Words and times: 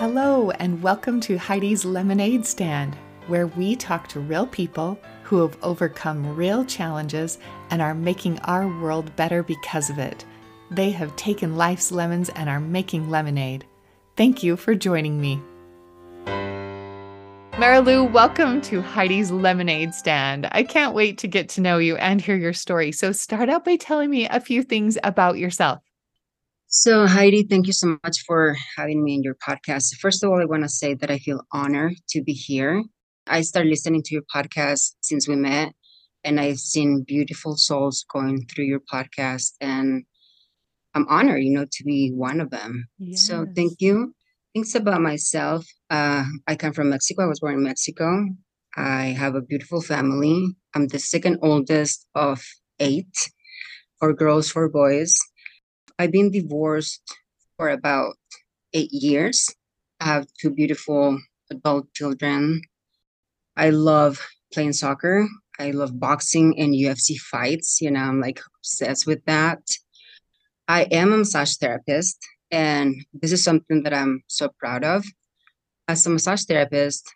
Hello, 0.00 0.50
and 0.52 0.82
welcome 0.82 1.20
to 1.20 1.36
Heidi's 1.36 1.84
LemonAid 1.84 2.46
Stand, 2.46 2.96
where 3.26 3.48
we 3.48 3.76
talk 3.76 4.08
to 4.08 4.20
real 4.20 4.46
people 4.46 4.98
who 5.24 5.42
have 5.42 5.58
overcome 5.62 6.34
real 6.34 6.64
challenges 6.64 7.36
and 7.68 7.82
are 7.82 7.94
making 7.94 8.38
our 8.38 8.66
world 8.80 9.14
better 9.16 9.42
because 9.42 9.90
of 9.90 9.98
it. 9.98 10.24
They 10.70 10.90
have 10.92 11.14
taken 11.16 11.58
life's 11.58 11.92
lemons 11.92 12.30
and 12.30 12.48
are 12.48 12.60
making 12.60 13.10
lemonade. 13.10 13.66
Thank 14.16 14.42
you 14.42 14.56
for 14.56 14.74
joining 14.74 15.20
me. 15.20 15.38
Marilu, 17.58 18.10
welcome 18.10 18.62
to 18.62 18.80
Heidi's 18.80 19.30
LemonAid 19.30 19.92
Stand. 19.92 20.48
I 20.50 20.62
can't 20.62 20.94
wait 20.94 21.18
to 21.18 21.28
get 21.28 21.50
to 21.50 21.60
know 21.60 21.76
you 21.76 21.96
and 21.96 22.22
hear 22.22 22.36
your 22.36 22.54
story. 22.54 22.90
So, 22.90 23.12
start 23.12 23.50
out 23.50 23.66
by 23.66 23.76
telling 23.76 24.08
me 24.08 24.26
a 24.26 24.40
few 24.40 24.62
things 24.62 24.96
about 25.04 25.36
yourself. 25.36 25.82
So, 26.72 27.04
Heidi, 27.04 27.42
thank 27.42 27.66
you 27.66 27.72
so 27.72 27.98
much 28.04 28.22
for 28.24 28.54
having 28.76 29.02
me 29.02 29.16
in 29.16 29.24
your 29.24 29.34
podcast. 29.34 29.96
First 29.96 30.22
of 30.22 30.30
all, 30.30 30.40
I 30.40 30.44
want 30.44 30.62
to 30.62 30.68
say 30.68 30.94
that 30.94 31.10
I 31.10 31.18
feel 31.18 31.42
honored 31.52 31.94
to 32.10 32.22
be 32.22 32.32
here. 32.32 32.84
I 33.26 33.40
started 33.40 33.70
listening 33.70 34.04
to 34.04 34.14
your 34.14 34.22
podcast 34.32 34.94
since 35.00 35.26
we 35.26 35.34
met, 35.34 35.72
and 36.22 36.38
I've 36.38 36.60
seen 36.60 37.02
beautiful 37.04 37.56
souls 37.56 38.04
going 38.08 38.46
through 38.46 38.66
your 38.66 38.78
podcast, 38.78 39.54
and 39.60 40.04
I'm 40.94 41.08
honored, 41.08 41.42
you 41.42 41.50
know, 41.50 41.64
to 41.64 41.84
be 41.84 42.12
one 42.14 42.40
of 42.40 42.50
them. 42.50 42.86
Yes. 43.00 43.26
So, 43.26 43.46
thank 43.56 43.80
you. 43.80 44.14
Things 44.54 44.72
about 44.76 45.00
myself. 45.00 45.66
Uh, 45.90 46.22
I 46.46 46.54
come 46.54 46.72
from 46.72 46.90
Mexico. 46.90 47.24
I 47.24 47.26
was 47.26 47.40
born 47.40 47.54
in 47.54 47.64
Mexico. 47.64 48.28
I 48.76 49.06
have 49.18 49.34
a 49.34 49.42
beautiful 49.42 49.80
family. 49.80 50.54
I'm 50.76 50.86
the 50.86 51.00
second 51.00 51.40
oldest 51.42 52.06
of 52.14 52.44
eight, 52.78 53.12
four 53.98 54.14
girls, 54.14 54.52
four 54.52 54.68
boys. 54.68 55.18
I've 56.00 56.12
been 56.12 56.30
divorced 56.30 57.02
for 57.58 57.68
about 57.68 58.16
eight 58.72 58.90
years. 58.90 59.54
I 60.00 60.06
have 60.06 60.26
two 60.40 60.48
beautiful 60.48 61.20
adult 61.50 61.92
children. 61.92 62.62
I 63.54 63.68
love 63.68 64.26
playing 64.50 64.72
soccer. 64.72 65.28
I 65.58 65.72
love 65.72 66.00
boxing 66.00 66.58
and 66.58 66.72
UFC 66.72 67.18
fights. 67.18 67.82
You 67.82 67.90
know, 67.90 68.00
I'm 68.00 68.18
like 68.18 68.40
obsessed 68.60 69.06
with 69.06 69.22
that. 69.26 69.60
I 70.66 70.84
am 70.84 71.12
a 71.12 71.18
massage 71.18 71.56
therapist, 71.56 72.16
and 72.50 72.94
this 73.12 73.32
is 73.32 73.44
something 73.44 73.82
that 73.82 73.92
I'm 73.92 74.24
so 74.26 74.48
proud 74.58 74.84
of. 74.84 75.04
As 75.86 76.06
a 76.06 76.08
massage 76.08 76.44
therapist, 76.44 77.12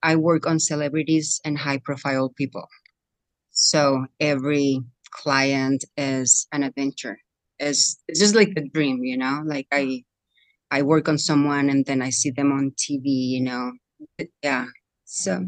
I 0.00 0.14
work 0.14 0.46
on 0.46 0.60
celebrities 0.60 1.40
and 1.44 1.58
high 1.58 1.78
profile 1.78 2.28
people. 2.28 2.68
So 3.50 4.06
every 4.20 4.78
client 5.10 5.84
is 5.96 6.46
an 6.52 6.62
adventure 6.62 7.18
is 7.62 7.98
it's 8.08 8.20
just 8.20 8.34
like 8.34 8.52
a 8.56 8.68
dream, 8.68 9.04
you 9.04 9.16
know. 9.16 9.42
Like 9.44 9.66
I 9.72 10.04
I 10.70 10.82
work 10.82 11.08
on 11.08 11.18
someone 11.18 11.70
and 11.70 11.84
then 11.86 12.02
I 12.02 12.10
see 12.10 12.30
them 12.30 12.52
on 12.52 12.72
TV, 12.72 13.02
you 13.04 13.42
know. 13.42 13.72
Yeah. 14.42 14.66
So 15.04 15.46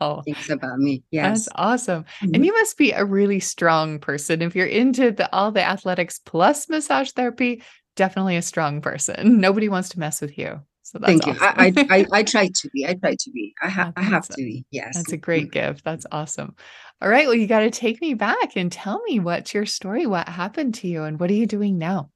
wow. 0.00 0.22
things 0.24 0.50
about 0.50 0.78
me. 0.78 1.04
Yes. 1.12 1.44
That's 1.44 1.48
awesome. 1.54 2.02
Mm-hmm. 2.20 2.34
And 2.34 2.46
you 2.46 2.52
must 2.52 2.76
be 2.76 2.90
a 2.90 3.04
really 3.04 3.38
strong 3.38 4.00
person. 4.00 4.42
If 4.42 4.56
you're 4.56 4.66
into 4.66 5.12
the 5.12 5.32
all 5.32 5.52
the 5.52 5.62
athletics 5.62 6.20
plus 6.24 6.68
massage 6.68 7.12
therapy, 7.12 7.62
definitely 7.94 8.36
a 8.36 8.42
strong 8.42 8.80
person. 8.80 9.40
Nobody 9.40 9.68
wants 9.68 9.90
to 9.90 10.00
mess 10.00 10.20
with 10.20 10.36
you. 10.36 10.60
So 10.88 10.98
thank 11.00 11.28
awesome. 11.28 11.34
you. 11.34 11.40
I, 11.42 11.72
I, 11.90 12.06
I 12.10 12.22
try 12.22 12.48
to 12.48 12.70
be. 12.70 12.86
I 12.86 12.94
try 12.94 13.14
to 13.14 13.30
be. 13.30 13.54
I 13.62 13.68
have 13.68 13.92
I 13.98 14.02
have 14.02 14.26
to 14.28 14.36
be. 14.36 14.64
Yes. 14.70 14.96
That's 14.96 15.12
a 15.12 15.18
great 15.18 15.50
mm-hmm. 15.50 15.72
gift. 15.72 15.84
That's 15.84 16.06
awesome. 16.10 16.56
All 17.02 17.10
right. 17.10 17.26
Well, 17.26 17.34
you 17.34 17.46
got 17.46 17.60
to 17.60 17.70
take 17.70 18.00
me 18.00 18.14
back 18.14 18.56
and 18.56 18.72
tell 18.72 19.02
me 19.02 19.20
what's 19.20 19.52
your 19.52 19.66
story. 19.66 20.06
What 20.06 20.30
happened 20.30 20.76
to 20.76 20.88
you, 20.88 21.02
and 21.02 21.20
what 21.20 21.28
are 21.28 21.34
you 21.34 21.46
doing 21.46 21.76
now? 21.76 22.10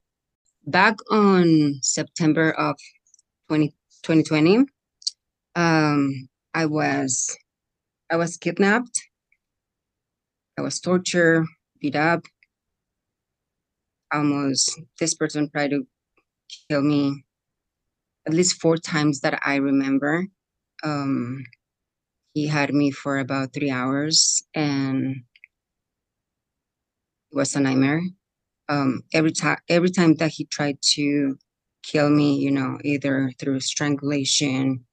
Back 0.65 0.95
on 1.11 1.75
September 1.83 2.49
of 2.51 2.75
20, 3.49 3.69
2020, 4.01 4.65
um, 5.55 6.29
I 6.55 6.65
was 6.65 7.37
I 8.09 8.15
was 8.15 8.37
kidnapped. 8.37 9.03
I 10.57 10.63
was 10.63 10.79
tortured, 10.79 11.45
beat 11.79 11.95
up. 11.95 12.23
Almost 14.11 14.81
this 14.99 15.13
person 15.13 15.47
tried 15.51 15.69
to 15.71 15.85
kill 16.69 16.81
me 16.81 17.23
at 18.27 18.33
least 18.33 18.61
four 18.61 18.77
times 18.77 19.21
that 19.21 19.39
I 19.45 19.55
remember. 19.57 20.27
Um, 20.83 21.43
he 22.33 22.47
had 22.47 22.73
me 22.73 22.91
for 22.91 23.19
about 23.19 23.53
three 23.53 23.71
hours 23.71 24.43
and 24.55 25.23
it 27.31 27.35
was 27.35 27.55
a 27.55 27.59
nightmare. 27.59 28.01
Um, 28.69 29.03
every 29.13 29.31
time, 29.31 29.57
every 29.69 29.89
time 29.91 30.15
that 30.15 30.31
he 30.31 30.45
tried 30.45 30.77
to 30.95 31.37
kill 31.83 32.09
me, 32.09 32.37
you 32.37 32.51
know, 32.51 32.79
either 32.83 33.31
through 33.39 33.59
strangulation 33.61 34.85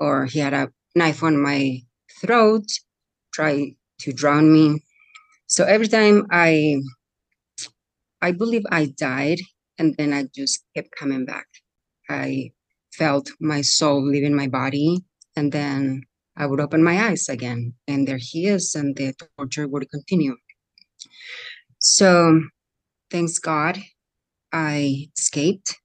or 0.00 0.26
he 0.26 0.40
had 0.40 0.54
a 0.54 0.72
knife 0.96 1.22
on 1.22 1.42
my 1.42 1.80
throat, 2.20 2.66
try 3.34 3.74
to 4.00 4.12
drown 4.12 4.52
me. 4.52 4.84
So 5.48 5.64
every 5.64 5.88
time 5.88 6.26
I, 6.30 6.76
I 8.22 8.32
believe 8.32 8.62
I 8.70 8.86
died, 8.86 9.40
and 9.78 9.94
then 9.98 10.14
I 10.14 10.24
just 10.34 10.64
kept 10.74 10.92
coming 10.96 11.26
back. 11.26 11.46
I 12.12 12.52
felt 12.92 13.30
my 13.40 13.62
soul 13.62 14.04
leaving 14.06 14.36
my 14.36 14.48
body. 14.48 14.98
And 15.34 15.50
then 15.50 16.02
I 16.36 16.46
would 16.46 16.60
open 16.60 16.82
my 16.82 17.08
eyes 17.08 17.28
again, 17.28 17.74
and 17.86 18.08
there 18.08 18.18
he 18.20 18.46
is, 18.46 18.74
and 18.74 18.96
the 18.96 19.14
torture 19.36 19.68
would 19.68 19.90
continue. 19.90 20.36
So, 21.78 22.40
thanks 23.10 23.38
God, 23.38 23.78
I 24.52 25.08
escaped. 25.16 25.78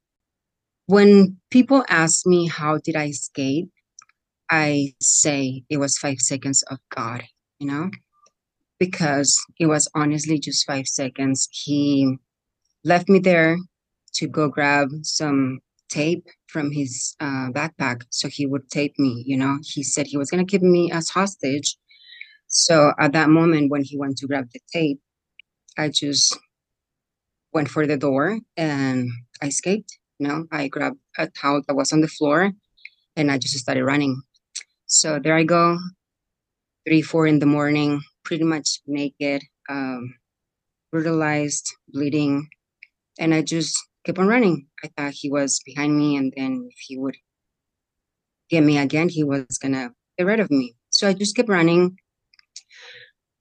When 0.85 1.37
people 1.51 1.83
ask 1.89 2.25
me 2.25 2.47
how 2.47 2.77
did 2.77 2.95
I 2.95 3.07
escape, 3.07 3.69
I 4.49 4.93
say 5.01 5.63
it 5.69 5.77
was 5.77 5.97
five 5.97 6.19
seconds 6.19 6.63
of 6.63 6.77
God, 6.95 7.23
you 7.59 7.67
know, 7.67 7.89
because 8.79 9.37
it 9.59 9.65
was 9.65 9.89
honestly 9.95 10.39
just 10.39 10.65
five 10.65 10.87
seconds. 10.87 11.49
He 11.51 12.17
left 12.85 13.09
me 13.09 13.19
there 13.19 13.57
to 14.13 14.27
go 14.27 14.47
grab 14.47 14.89
some 15.01 15.59
tape 15.89 16.27
from 16.47 16.71
his 16.71 17.15
uh, 17.19 17.49
backpack 17.51 18.03
so 18.09 18.27
he 18.27 18.45
would 18.45 18.69
tape 18.69 18.93
me 18.97 19.23
you 19.25 19.37
know? 19.37 19.57
He 19.63 19.83
said 19.83 20.07
he 20.07 20.17
was 20.17 20.29
going 20.29 20.45
to 20.45 20.49
keep 20.49 20.61
me 20.61 20.91
as 20.91 21.09
hostage. 21.09 21.77
So 22.47 22.93
at 22.99 23.13
that 23.13 23.29
moment 23.29 23.71
when 23.71 23.83
he 23.83 23.97
went 23.97 24.17
to 24.17 24.27
grab 24.27 24.47
the 24.53 24.59
tape 24.71 24.99
i 25.77 25.89
just 25.89 26.37
went 27.53 27.69
for 27.69 27.85
the 27.85 27.97
door 27.97 28.39
and 28.55 29.09
i 29.41 29.47
escaped 29.47 29.97
you 30.19 30.27
know? 30.27 30.45
I 30.51 30.67
grabbed 30.67 30.99
a 31.17 31.27
towel 31.27 31.61
that 31.67 31.75
was 31.75 31.93
on 31.93 32.01
the 32.01 32.07
floor 32.07 32.51
and 33.15 33.31
i 33.31 33.37
just 33.37 33.57
started 33.57 33.85
running. 33.85 34.21
So 34.85 35.19
there 35.19 35.35
i 35.35 35.43
go 35.43 35.77
three 36.87 37.01
four 37.01 37.27
in 37.27 37.39
the 37.39 37.45
morning 37.45 38.01
pretty 38.23 38.43
much 38.43 38.79
naked 38.87 39.43
um, 39.69 40.15
brutalized 40.91 41.69
bleeding. 41.89 42.47
And 43.19 43.33
i 43.33 43.41
just 43.41 43.75
kept 44.07 44.19
on 44.19 44.27
running. 44.27 44.67
I 44.83 44.87
thought 44.95 45.13
he 45.13 45.29
was 45.29 45.59
behind 45.65 45.97
me, 45.97 46.15
and 46.15 46.33
then 46.35 46.69
if 46.71 46.79
he 46.79 46.97
would 46.97 47.17
get 48.49 48.63
me 48.63 48.77
again, 48.77 49.09
he 49.09 49.23
was 49.23 49.57
gonna 49.61 49.91
get 50.17 50.25
rid 50.25 50.39
of 50.39 50.49
me. 50.49 50.75
So 50.89 51.09
I 51.09 51.13
just 51.13 51.35
kept 51.35 51.49
running. 51.49 51.97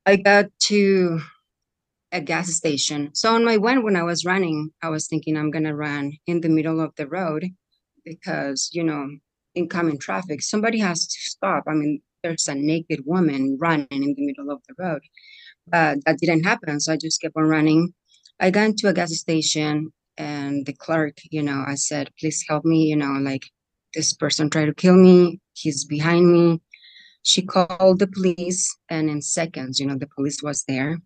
I 0.04 0.16
got 0.16 0.46
to 0.70 1.20
a 2.10 2.20
gas 2.20 2.48
station. 2.52 3.14
So 3.14 3.34
on 3.34 3.44
my 3.44 3.56
way 3.58 3.78
when 3.78 3.94
I 3.94 4.02
was 4.02 4.24
running, 4.24 4.70
I 4.82 4.88
was 4.88 5.06
thinking 5.06 5.36
I'm 5.36 5.52
gonna 5.52 5.76
run 5.76 6.12
in 6.26 6.40
the 6.40 6.48
middle 6.48 6.80
of 6.80 6.92
the 6.96 7.06
road 7.06 7.46
because 8.04 8.70
you 8.72 8.82
know 8.82 9.08
incoming 9.54 9.98
traffic, 9.98 10.42
somebody 10.42 10.80
has 10.80 11.06
to 11.06 11.18
stop. 11.20 11.64
I 11.68 11.74
mean, 11.74 12.02
there's 12.24 12.48
a 12.48 12.56
naked 12.56 13.02
woman 13.06 13.56
running 13.60 13.86
in 13.90 14.14
the 14.16 14.26
middle 14.26 14.50
of 14.50 14.60
the 14.68 14.74
road. 14.78 15.02
But 15.68 16.04
that 16.04 16.18
didn't 16.18 16.44
happen. 16.44 16.80
So 16.80 16.92
I 16.92 16.96
just 16.96 17.20
kept 17.20 17.36
on 17.36 17.44
running. 17.44 17.94
I 18.40 18.50
got 18.50 18.66
into 18.66 18.88
a 18.88 18.92
gas 18.92 19.16
station 19.16 19.92
and 20.18 20.66
the 20.66 20.72
clerk, 20.72 21.18
you 21.30 21.42
know, 21.42 21.64
I 21.66 21.74
said, 21.74 22.10
please 22.18 22.44
help 22.48 22.64
me, 22.64 22.84
you 22.84 22.96
know, 22.96 23.18
like 23.20 23.44
this 23.94 24.12
person 24.12 24.50
tried 24.50 24.66
to 24.66 24.74
kill 24.74 24.96
me. 24.96 25.40
He's 25.54 25.84
behind 25.84 26.32
me. 26.32 26.60
She 27.22 27.42
called 27.42 27.98
the 27.98 28.06
police, 28.06 28.76
and 28.88 29.10
in 29.10 29.20
seconds, 29.20 29.80
you 29.80 29.86
know, 29.86 29.98
the 29.98 30.06
police 30.06 30.42
was 30.42 30.64
there. 30.68 30.98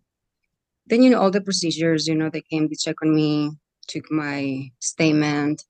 Then, 0.85 1.01
you 1.01 1.09
know, 1.09 1.19
all 1.19 1.31
the 1.31 1.41
procedures, 1.41 2.07
you 2.07 2.15
know, 2.15 2.29
they 2.29 2.41
came 2.41 2.69
to 2.69 2.75
check 2.75 2.97
on 3.01 3.15
me, 3.15 3.51
took 3.87 4.11
my 4.11 4.69
statement. 4.79 5.63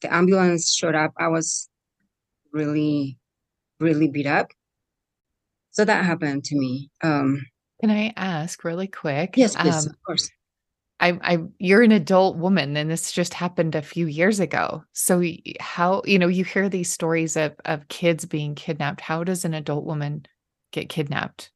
The 0.00 0.12
ambulance 0.12 0.72
showed 0.72 0.94
up. 0.94 1.12
I 1.18 1.28
was 1.28 1.68
really, 2.52 3.18
really 3.80 4.08
beat 4.08 4.26
up. 4.26 4.48
So 5.72 5.84
that 5.84 6.04
happened 6.04 6.44
to 6.44 6.56
me. 6.56 6.90
Um, 7.02 7.46
Can 7.80 7.90
I 7.90 8.12
ask 8.16 8.62
really 8.64 8.88
quick? 8.88 9.34
Yes, 9.36 9.56
please, 9.56 9.86
um, 9.86 9.90
of 9.90 10.02
course. 10.06 10.30
I, 11.02 11.18
I, 11.24 11.38
you're 11.58 11.82
an 11.82 11.90
adult 11.90 12.36
woman, 12.36 12.76
and 12.76 12.88
this 12.88 13.10
just 13.10 13.34
happened 13.34 13.74
a 13.74 13.82
few 13.82 14.06
years 14.06 14.38
ago. 14.38 14.84
So, 14.92 15.20
how 15.58 16.02
you 16.06 16.16
know 16.16 16.28
you 16.28 16.44
hear 16.44 16.68
these 16.68 16.92
stories 16.92 17.36
of 17.36 17.56
of 17.64 17.88
kids 17.88 18.24
being 18.24 18.54
kidnapped? 18.54 19.00
How 19.00 19.24
does 19.24 19.44
an 19.44 19.52
adult 19.52 19.84
woman 19.84 20.26
get 20.70 20.88
kidnapped? 20.88 21.50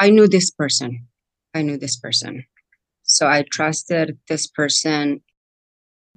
I 0.00 0.08
knew 0.08 0.26
this 0.26 0.50
person. 0.50 1.06
I 1.52 1.60
knew 1.60 1.76
this 1.76 1.98
person, 1.98 2.44
so 3.02 3.26
I 3.26 3.44
trusted 3.52 4.18
this 4.28 4.46
person. 4.46 5.22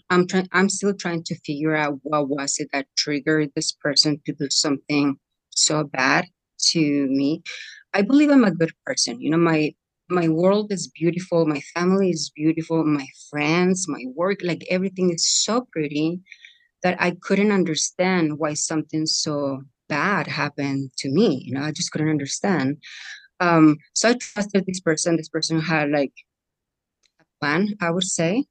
I'm 0.10 0.28
trying 0.28 0.48
I'm 0.54 0.70
still 0.70 0.94
trying 0.94 1.24
to 1.24 1.36
figure 1.46 1.76
out 1.76 2.00
what 2.04 2.30
was 2.30 2.56
it 2.60 2.70
that 2.72 2.88
triggered 2.98 3.52
this 3.54 3.74
person 3.74 4.22
to 4.26 4.34
do 4.34 4.50
something 4.50 5.18
so 5.50 5.84
bad 5.84 6.26
to 6.70 7.08
me. 7.08 7.44
I 7.94 8.02
believe 8.02 8.30
I'm 8.30 8.46
a 8.46 8.52
good 8.52 8.72
person. 8.86 9.20
You 9.20 9.32
know, 9.32 9.38
my 9.38 9.74
my 10.10 10.28
world 10.28 10.72
is 10.72 10.88
beautiful, 10.88 11.46
my 11.46 11.60
family 11.74 12.10
is 12.10 12.32
beautiful, 12.36 12.84
my 12.86 13.08
friends, 13.30 13.88
my 13.88 14.04
work, 14.16 14.40
like 14.44 14.66
everything 14.70 15.12
is 15.12 15.28
so 15.28 15.68
pretty 15.72 16.22
that 16.84 16.98
I 17.00 17.12
couldn't 17.22 17.52
understand 17.52 18.40
why 18.40 18.54
something 18.54 19.06
so 19.06 19.62
bad 19.90 20.28
happened 20.28 20.92
to 20.98 21.10
me. 21.10 21.42
You 21.44 21.54
know, 21.54 21.62
I 21.62 21.72
just 21.72 21.92
couldn't 21.92 22.10
understand. 22.10 22.78
Um, 23.40 23.78
so 23.94 24.10
I 24.10 24.14
trusted 24.14 24.66
this 24.66 24.80
person. 24.80 25.18
This 25.18 25.30
person 25.30 25.60
had 25.60 25.90
like 25.90 26.14
a 27.20 27.24
plan, 27.42 27.76
I 27.82 27.92
would 27.92 28.04
say, 28.04 28.46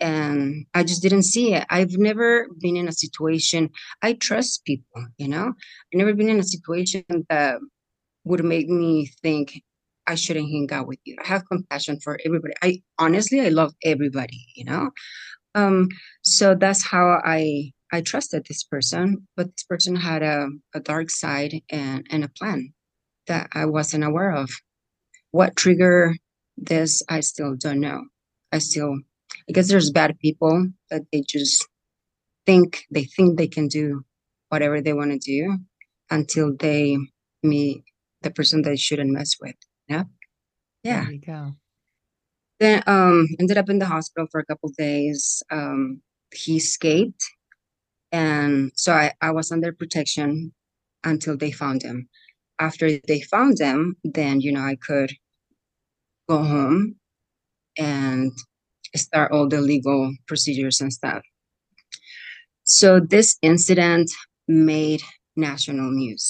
and 0.00 0.66
I 0.74 0.82
just 0.82 1.02
didn't 1.02 1.24
see 1.24 1.54
it. 1.54 1.64
I've 1.70 1.96
never 1.96 2.48
been 2.60 2.76
in 2.76 2.88
a 2.88 2.92
situation. 2.92 3.70
I 4.02 4.14
trust 4.14 4.64
people. 4.64 5.06
You 5.18 5.28
know, 5.28 5.46
I've 5.46 5.98
never 5.98 6.14
been 6.14 6.28
in 6.28 6.40
a 6.40 6.44
situation 6.44 7.04
that 7.28 7.58
would 8.24 8.44
make 8.44 8.68
me 8.68 9.10
think 9.22 9.62
I 10.06 10.14
shouldn't 10.16 10.50
hang 10.50 10.68
out 10.72 10.88
with 10.88 10.98
you. 11.04 11.16
I 11.22 11.26
have 11.26 11.48
compassion 11.48 11.98
for 12.02 12.18
everybody. 12.24 12.54
I 12.62 12.82
honestly, 12.98 13.40
I 13.40 13.48
love 13.48 13.72
everybody. 13.84 14.46
You 14.56 14.64
know, 14.64 14.90
um, 15.54 15.88
so 16.22 16.54
that's 16.54 16.84
how 16.84 17.20
I 17.24 17.72
I 17.92 18.00
trusted 18.00 18.46
this 18.46 18.64
person, 18.64 19.28
but 19.36 19.48
this 19.48 19.64
person 19.64 19.94
had 19.96 20.22
a, 20.22 20.48
a 20.74 20.80
dark 20.80 21.10
side 21.10 21.60
and, 21.68 22.06
and 22.10 22.24
a 22.24 22.28
plan 22.28 22.72
that 23.26 23.50
I 23.52 23.66
wasn't 23.66 24.04
aware 24.04 24.32
of. 24.32 24.48
What 25.30 25.56
triggered 25.56 26.16
this, 26.56 27.02
I 27.10 27.20
still 27.20 27.54
don't 27.54 27.80
know. 27.80 28.06
I 28.50 28.58
still, 28.58 28.96
I 29.48 29.52
guess 29.52 29.68
there's 29.68 29.90
bad 29.90 30.18
people 30.20 30.68
that 30.90 31.02
they 31.12 31.22
just 31.28 31.66
think, 32.46 32.84
they 32.90 33.04
think 33.04 33.36
they 33.36 33.46
can 33.46 33.68
do 33.68 34.04
whatever 34.48 34.80
they 34.80 34.94
want 34.94 35.12
to 35.12 35.18
do 35.18 35.58
until 36.10 36.56
they 36.56 36.96
meet 37.42 37.84
the 38.22 38.30
person 38.30 38.62
they 38.62 38.76
shouldn't 38.76 39.12
mess 39.12 39.34
with. 39.38 39.56
Yeah. 39.92 40.04
Yeah. 40.82 41.04
There 41.04 41.12
you 41.12 41.20
go. 41.20 41.52
Then 42.60 42.82
um 42.86 43.28
ended 43.40 43.58
up 43.58 43.68
in 43.68 43.78
the 43.78 43.86
hospital 43.86 44.26
for 44.30 44.40
a 44.40 44.44
couple 44.46 44.70
days. 44.76 45.42
Um 45.50 46.00
he 46.32 46.56
escaped 46.56 47.22
and 48.10 48.72
so 48.74 48.92
I, 48.92 49.12
I 49.20 49.30
was 49.30 49.50
under 49.52 49.72
protection 49.72 50.52
until 51.04 51.36
they 51.36 51.50
found 51.50 51.82
him 51.82 52.08
after 52.58 52.98
they 53.08 53.20
found 53.22 53.58
him 53.58 53.96
then 54.04 54.40
you 54.40 54.52
know 54.52 54.60
i 54.60 54.76
could 54.76 55.12
go 56.28 56.42
home 56.42 56.96
and 57.78 58.32
start 58.94 59.32
all 59.32 59.48
the 59.48 59.60
legal 59.60 60.14
procedures 60.26 60.80
and 60.80 60.92
stuff 60.92 61.22
so 62.64 63.00
this 63.00 63.36
incident 63.42 64.10
made 64.46 65.02
national 65.36 65.90
news 65.90 66.28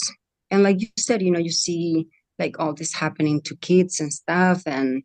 and 0.50 0.62
like 0.62 0.80
you 0.80 0.88
said 0.98 1.20
you 1.20 1.30
know 1.30 1.40
you 1.40 1.50
see 1.50 2.06
like 2.42 2.58
all 2.58 2.74
this 2.74 2.94
happening 2.94 3.40
to 3.42 3.56
kids 3.56 4.00
and 4.00 4.12
stuff 4.12 4.62
and 4.66 5.02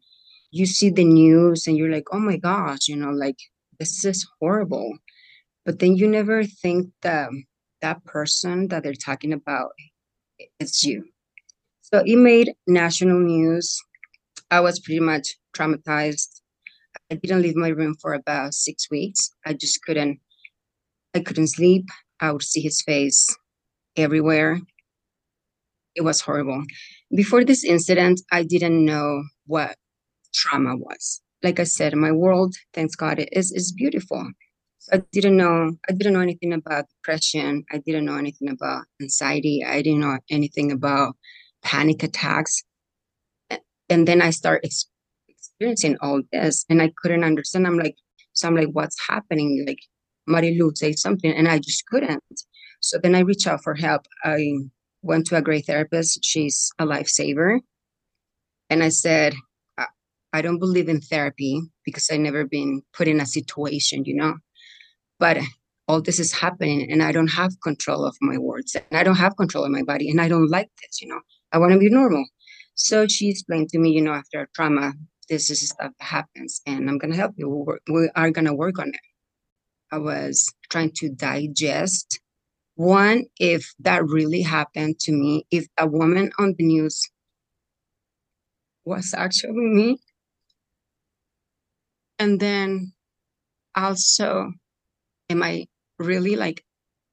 you 0.52 0.66
see 0.66 0.90
the 0.90 1.04
news 1.04 1.68
and 1.68 1.78
you're 1.78 1.96
like 1.98 2.08
oh 2.14 2.24
my 2.30 2.38
gosh 2.38 2.84
you 2.90 2.96
know 2.96 3.12
like 3.12 3.40
this 3.80 4.04
is 4.06 4.28
horrible. 4.40 4.98
But 5.66 5.80
then 5.80 5.96
you 5.96 6.08
never 6.08 6.44
think 6.44 6.90
that 7.02 7.30
um, 7.30 7.46
that 7.82 8.04
person 8.06 8.70
that 8.70 8.84
they're 8.84 8.94
talking 8.94 9.34
about 9.34 9.72
it's 10.60 10.84
you. 10.84 11.04
So 11.82 12.04
it 12.06 12.18
made 12.18 12.54
national 12.68 13.20
news. 13.20 13.80
I 14.52 14.60
was 14.62 14.80
pretty 14.80 15.00
much 15.00 15.36
traumatized. 15.56 16.42
I 17.12 17.16
didn't 17.16 17.42
leave 17.42 17.56
my 17.56 17.70
room 17.70 17.96
for 18.02 18.14
about 18.14 18.54
six 18.54 18.90
weeks. 18.90 19.30
I 19.46 19.54
just 19.54 19.82
couldn't 19.84 20.20
i 21.14 21.20
couldn't 21.20 21.48
sleep. 21.48 21.86
I 22.20 22.32
would 22.32 22.44
see 22.44 22.62
his 22.62 22.82
face 22.82 23.36
everywhere. 23.96 24.60
It 25.96 26.02
was 26.02 26.22
horrible 26.22 26.64
before 27.16 27.44
this 27.44 27.64
incident 27.64 28.22
i 28.32 28.44
didn't 28.44 28.84
know 28.84 29.24
what 29.46 29.76
trauma 30.34 30.76
was 30.76 31.22
like 31.44 31.60
i 31.60 31.64
said 31.64 31.96
my 31.96 32.12
world 32.12 32.56
thanks 32.74 32.96
god 32.96 33.24
is 33.32 33.52
is 33.52 33.72
beautiful 33.72 34.32
I 34.92 35.04
didn't 35.12 35.36
know 35.36 35.78
I 35.90 35.94
didn't 35.94 36.14
know 36.14 36.22
anything 36.22 36.54
about 36.54 36.86
depression. 36.90 37.66
I 37.72 37.80
didn't 37.80 38.06
know 38.06 38.16
anything 38.16 38.50
about 38.50 38.86
anxiety. 39.02 39.64
I 39.66 39.82
didn't 39.82 40.00
know 40.00 40.18
anything 40.30 40.72
about 40.72 41.16
panic 41.62 42.04
attacks. 42.04 42.64
And 43.90 44.08
then 44.08 44.22
I 44.22 44.30
start 44.30 44.62
ex- 44.64 44.90
experiencing 45.28 45.98
all 46.02 46.22
this 46.32 46.66
and 46.70 46.82
I 46.82 46.92
couldn't 47.02 47.24
understand. 47.24 47.68
I'm 47.68 47.78
like, 47.78 47.96
so 48.34 48.48
I'm 48.48 48.56
like, 48.56 48.70
what's 48.72 48.98
happening? 49.08 49.66
Like 49.68 49.80
Marilu 50.30 50.78
say 50.78 50.94
something 50.94 51.32
and 51.32 51.48
I 51.48 51.60
just 51.60 51.86
couldn't. 51.88 52.24
So 52.80 52.98
then 52.98 53.16
I 53.16 53.22
reach 53.22 53.48
out 53.48 53.64
for 53.64 53.76
help. 53.76 54.06
I 54.24 54.54
went 55.08 55.26
to 55.28 55.38
a 55.38 55.42
great 55.42 55.66
therapist. 55.66 56.20
She's 56.24 56.72
a 56.78 56.86
lifesaver. 56.86 57.60
And 58.70 58.84
I 58.84 58.90
said, 58.90 59.34
I 60.34 60.42
don't 60.42 60.60
believe 60.60 60.90
in 60.90 61.02
therapy 61.02 61.62
because 61.86 62.10
I've 62.12 62.20
never 62.20 62.46
been 62.46 62.82
put 62.94 63.08
in 63.08 63.22
a 63.22 63.26
situation, 63.26 64.04
you 64.06 64.16
know 64.16 64.36
but 65.20 65.38
all 65.88 66.02
this 66.02 66.20
is 66.20 66.34
happening 66.34 66.92
and 66.92 67.02
I 67.02 67.12
don't 67.12 67.32
have 67.32 67.52
control 67.64 68.06
of 68.06 68.16
my 68.22 68.38
words 68.38 68.76
and 68.76 69.00
I 69.00 69.04
don't 69.04 69.16
have 69.16 69.38
control 69.38 69.64
of 69.64 69.72
my 69.72 69.84
body 69.84 70.10
and 70.10 70.20
I 70.20 70.28
don't 70.28 70.50
like 70.50 70.70
this, 70.82 71.02
you 71.02 71.08
know. 71.08 71.22
I 71.54 71.60
want 71.60 71.72
to 71.74 71.80
be 71.80 71.90
normal. 71.90 72.26
So 72.76 73.08
she 73.08 73.30
explained 73.30 73.70
to 73.70 73.80
me, 73.80 73.92
you 73.92 74.02
know, 74.02 74.14
after 74.14 74.42
a 74.42 74.48
trauma, 74.54 74.94
this 75.30 75.50
is 75.50 75.70
stuff 75.70 75.92
that 76.00 76.06
happens 76.06 76.62
and 76.66 76.90
I'm 76.90 76.98
going 76.98 77.12
to 77.12 77.18
help 77.18 77.34
you. 77.38 77.50
we 77.50 77.94
we 77.94 78.10
are 78.16 78.32
going 78.32 78.46
to 78.46 78.54
work 78.54 78.80
on 78.80 78.90
it. 78.90 79.00
I 79.92 79.98
was 79.98 80.54
trying 80.70 80.92
to 80.98 81.10
digest 81.10 82.20
one, 82.78 83.26
if 83.40 83.74
that 83.80 84.06
really 84.06 84.42
happened 84.44 85.00
to 85.00 85.12
me, 85.12 85.46
if 85.50 85.66
a 85.80 85.88
woman 85.88 86.32
on 86.38 86.54
the 86.58 86.64
news 86.64 87.04
was 88.86 89.14
actually 89.18 89.54
me. 89.54 90.00
And 92.20 92.40
then 92.40 92.94
also 93.76 94.52
am 95.30 95.42
I 95.42 95.66
really 95.98 96.36
like, 96.36 96.64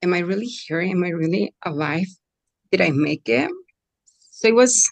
am 0.02 0.12
I 0.12 0.18
really 0.18 0.46
here? 0.46 0.80
Am 0.80 1.02
I 1.02 1.08
really 1.08 1.54
alive? 1.64 2.06
Did 2.70 2.82
I 2.82 2.90
make 2.90 3.28
it? 3.28 3.50
So 4.30 4.48
it 4.48 4.54
was, 4.54 4.90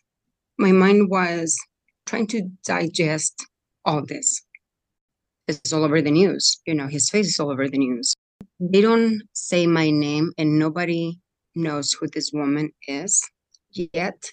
my 0.58 0.72
mind 0.72 1.10
was 1.10 1.54
trying 2.06 2.28
to 2.28 2.48
digest 2.64 3.46
all 3.84 4.04
this. 4.06 4.42
It's 5.48 5.72
all 5.72 5.84
over 5.84 6.00
the 6.00 6.10
news. 6.10 6.60
You 6.66 6.74
know, 6.74 6.86
his 6.86 7.10
face 7.10 7.26
is 7.26 7.38
all 7.38 7.50
over 7.50 7.69
the 7.69 7.78
news. 7.78 8.11
They 8.64 8.80
don't 8.80 9.22
say 9.32 9.66
my 9.66 9.90
name, 9.90 10.31
and 10.38 10.56
nobody 10.56 11.19
knows 11.56 11.92
who 11.94 12.06
this 12.06 12.31
woman 12.32 12.70
is 12.86 13.20
yet. 13.72 14.31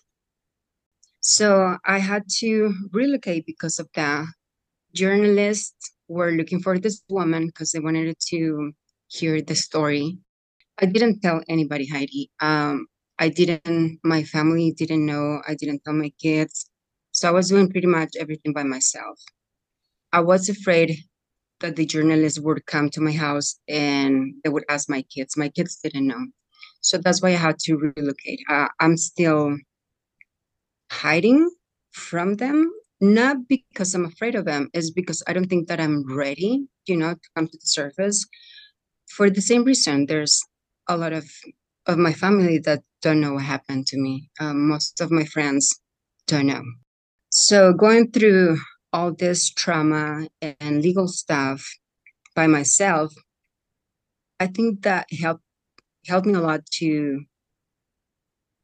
So 1.19 1.77
I 1.83 1.97
had 1.97 2.25
to 2.37 2.71
relocate 2.93 3.47
because 3.47 3.79
of 3.79 3.89
that. 3.95 4.27
Journalists 4.93 5.93
were 6.07 6.29
looking 6.31 6.61
for 6.61 6.77
this 6.77 7.01
woman 7.09 7.47
because 7.47 7.71
they 7.71 7.79
wanted 7.79 8.15
to 8.27 8.71
hear 9.07 9.41
the 9.41 9.55
story. 9.55 10.19
I 10.79 10.85
didn't 10.85 11.21
tell 11.21 11.41
anybody, 11.49 11.87
Heidi. 11.87 12.29
Um, 12.39 12.85
I 13.17 13.29
didn't, 13.29 13.99
my 14.03 14.21
family 14.23 14.73
didn't 14.77 15.07
know. 15.07 15.41
I 15.47 15.55
didn't 15.55 15.81
tell 15.83 15.95
my 15.95 16.11
kids. 16.21 16.69
So 17.13 17.27
I 17.27 17.31
was 17.31 17.49
doing 17.49 17.71
pretty 17.71 17.87
much 17.87 18.09
everything 18.19 18.53
by 18.53 18.63
myself. 18.63 19.19
I 20.13 20.19
was 20.19 20.49
afraid 20.49 20.99
that 21.61 21.75
the 21.75 21.85
journalists 21.85 22.39
would 22.39 22.65
come 22.65 22.89
to 22.91 23.01
my 23.01 23.11
house 23.11 23.59
and 23.67 24.33
they 24.43 24.49
would 24.49 24.65
ask 24.69 24.89
my 24.89 25.01
kids. 25.03 25.37
My 25.37 25.49
kids 25.49 25.79
didn't 25.83 26.07
know. 26.07 26.25
So 26.81 26.97
that's 26.97 27.21
why 27.21 27.29
I 27.29 27.43
had 27.47 27.59
to 27.59 27.75
relocate. 27.75 28.39
Uh, 28.49 28.67
I'm 28.79 28.97
still 28.97 29.57
hiding 30.91 31.49
from 31.91 32.35
them, 32.35 32.71
not 33.01 33.47
because 33.47 33.93
I'm 33.93 34.05
afraid 34.05 34.35
of 34.35 34.45
them, 34.45 34.69
it's 34.73 34.91
because 34.91 35.21
I 35.27 35.33
don't 35.33 35.47
think 35.47 35.67
that 35.67 35.79
I'm 35.79 36.05
ready, 36.15 36.67
you 36.85 36.97
know, 36.97 37.13
to 37.13 37.29
come 37.35 37.47
to 37.47 37.57
the 37.57 37.65
surface 37.65 38.25
for 39.09 39.29
the 39.29 39.41
same 39.41 39.63
reason, 39.63 40.05
there's 40.05 40.41
a 40.87 40.97
lot 40.97 41.13
of 41.13 41.29
of 41.87 41.97
my 41.97 42.13
family 42.13 42.59
that 42.59 42.83
don't 43.01 43.21
know 43.21 43.33
what 43.33 43.43
happened 43.43 43.87
to 43.87 43.97
me. 43.97 44.29
Um, 44.39 44.67
most 44.67 45.01
of 45.01 45.11
my 45.11 45.25
friends 45.25 45.81
don't 46.27 46.45
know. 46.47 46.63
So 47.31 47.73
going 47.73 48.11
through 48.11 48.59
all 48.91 49.13
this 49.13 49.49
trauma 49.49 50.27
and 50.41 50.81
legal 50.81 51.07
stuff 51.07 51.65
by 52.35 52.47
myself, 52.47 53.13
I 54.39 54.47
think 54.47 54.83
that 54.83 55.07
helped 55.11 55.43
helped 56.07 56.27
me 56.27 56.33
a 56.33 56.39
lot 56.39 56.65
to 56.79 57.23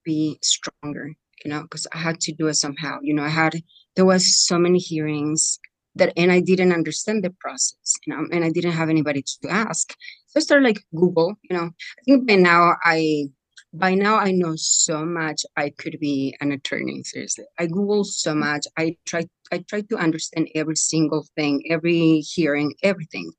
be 0.04 0.40
stronger. 0.42 1.14
You 1.44 1.52
know, 1.52 1.62
because 1.62 1.86
I 1.94 1.98
had 1.98 2.20
to 2.22 2.34
do 2.34 2.48
it 2.48 2.56
somehow. 2.56 3.00
You 3.02 3.14
know, 3.14 3.24
I 3.24 3.30
had 3.30 3.62
there 3.96 4.06
was 4.06 4.46
so 4.46 4.58
many 4.58 4.80
hearings 4.80 5.60
that 5.96 6.14
and 6.18 6.32
I 6.32 6.42
didn't 6.42 6.74
understand 6.74 7.24
the 7.24 7.30
process, 7.40 7.94
you 8.06 8.16
know, 8.16 8.26
and 8.32 8.44
I 8.44 8.50
didn't 8.50 8.74
have 8.74 8.90
anybody 8.90 9.24
to 9.44 9.50
ask. 9.50 9.96
So 10.28 10.38
I 10.38 10.40
started 10.42 10.66
like 10.66 10.84
Google, 10.96 11.36
you 11.50 11.56
know. 11.56 11.66
I 11.66 12.02
think 12.04 12.28
by 12.28 12.36
now 12.36 12.76
I 12.84 13.30
by 13.78 13.94
now 13.94 14.16
I 14.18 14.32
know 14.32 14.56
so 14.56 15.06
much 15.06 15.46
I 15.56 15.70
could 15.70 16.00
be 16.00 16.36
an 16.42 16.52
attorney, 16.52 17.04
seriously. 17.04 17.46
I 17.60 17.68
Google 17.68 18.04
so 18.04 18.34
mm. 18.34 18.40
much. 18.40 18.66
I 18.78 18.98
try 19.06 19.26
I 19.52 19.60
try 19.60 19.82
to 19.82 19.98
understand 19.98 20.50
every 20.56 20.76
single 20.76 21.26
thing, 21.36 21.64
every 21.70 22.20
hearing, 22.20 22.74
everything. 22.84 23.32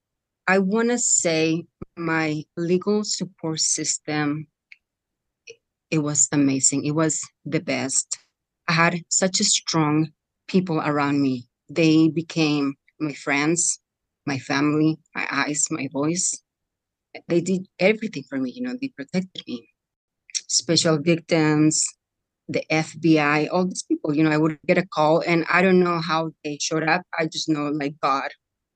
I 0.46 0.58
want 0.58 0.90
to 0.90 0.98
say 0.98 1.64
my 1.96 2.44
legal 2.56 3.02
support 3.04 3.60
system 3.60 4.46
it 5.90 5.98
was 5.98 6.28
amazing. 6.32 6.84
It 6.84 6.92
was 6.92 7.20
the 7.44 7.60
best. 7.60 8.18
I 8.68 8.72
had 8.72 9.02
such 9.08 9.40
a 9.40 9.44
strong 9.44 10.08
people 10.48 10.80
around 10.80 11.22
me. 11.22 11.48
They 11.68 12.08
became 12.08 12.74
my 12.98 13.12
friends, 13.12 13.78
my 14.26 14.38
family, 14.38 14.98
my 15.14 15.26
eyes, 15.30 15.66
my 15.70 15.88
voice. 15.92 16.42
They 17.28 17.40
did 17.40 17.66
everything 17.78 18.24
for 18.28 18.38
me, 18.38 18.50
you 18.50 18.62
know, 18.62 18.76
they 18.80 18.88
protected 18.88 19.42
me. 19.46 19.68
Special 20.48 20.98
victims, 20.98 21.84
the 22.48 22.64
FBI, 22.70 23.48
all 23.50 23.66
these 23.66 23.82
people, 23.82 24.14
you 24.14 24.22
know, 24.22 24.30
I 24.30 24.36
would 24.36 24.58
get 24.66 24.78
a 24.78 24.86
call 24.86 25.20
and 25.26 25.44
I 25.50 25.62
don't 25.62 25.80
know 25.80 26.00
how 26.00 26.30
they 26.44 26.58
showed 26.60 26.84
up. 26.84 27.02
I 27.18 27.26
just 27.26 27.48
know 27.48 27.68
like 27.68 27.94
God 28.02 28.30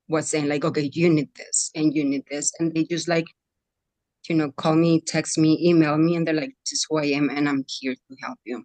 was 0.08 0.28
saying, 0.28 0.48
like, 0.48 0.64
okay, 0.64 0.90
you 0.92 1.08
need 1.08 1.28
this 1.36 1.70
and 1.74 1.94
you 1.94 2.04
need 2.04 2.24
this. 2.30 2.52
And 2.58 2.74
they 2.74 2.84
just 2.84 3.08
like, 3.08 3.26
you 4.28 4.34
know, 4.34 4.50
call 4.52 4.74
me, 4.74 5.00
text 5.00 5.38
me, 5.38 5.58
email 5.62 5.96
me, 5.96 6.16
and 6.16 6.26
they're 6.26 6.34
like, 6.34 6.54
this 6.64 6.72
is 6.72 6.86
who 6.88 6.98
I 6.98 7.06
am 7.06 7.30
and 7.30 7.48
I'm 7.48 7.64
here 7.68 7.94
to 7.94 8.16
help 8.22 8.38
you. 8.44 8.64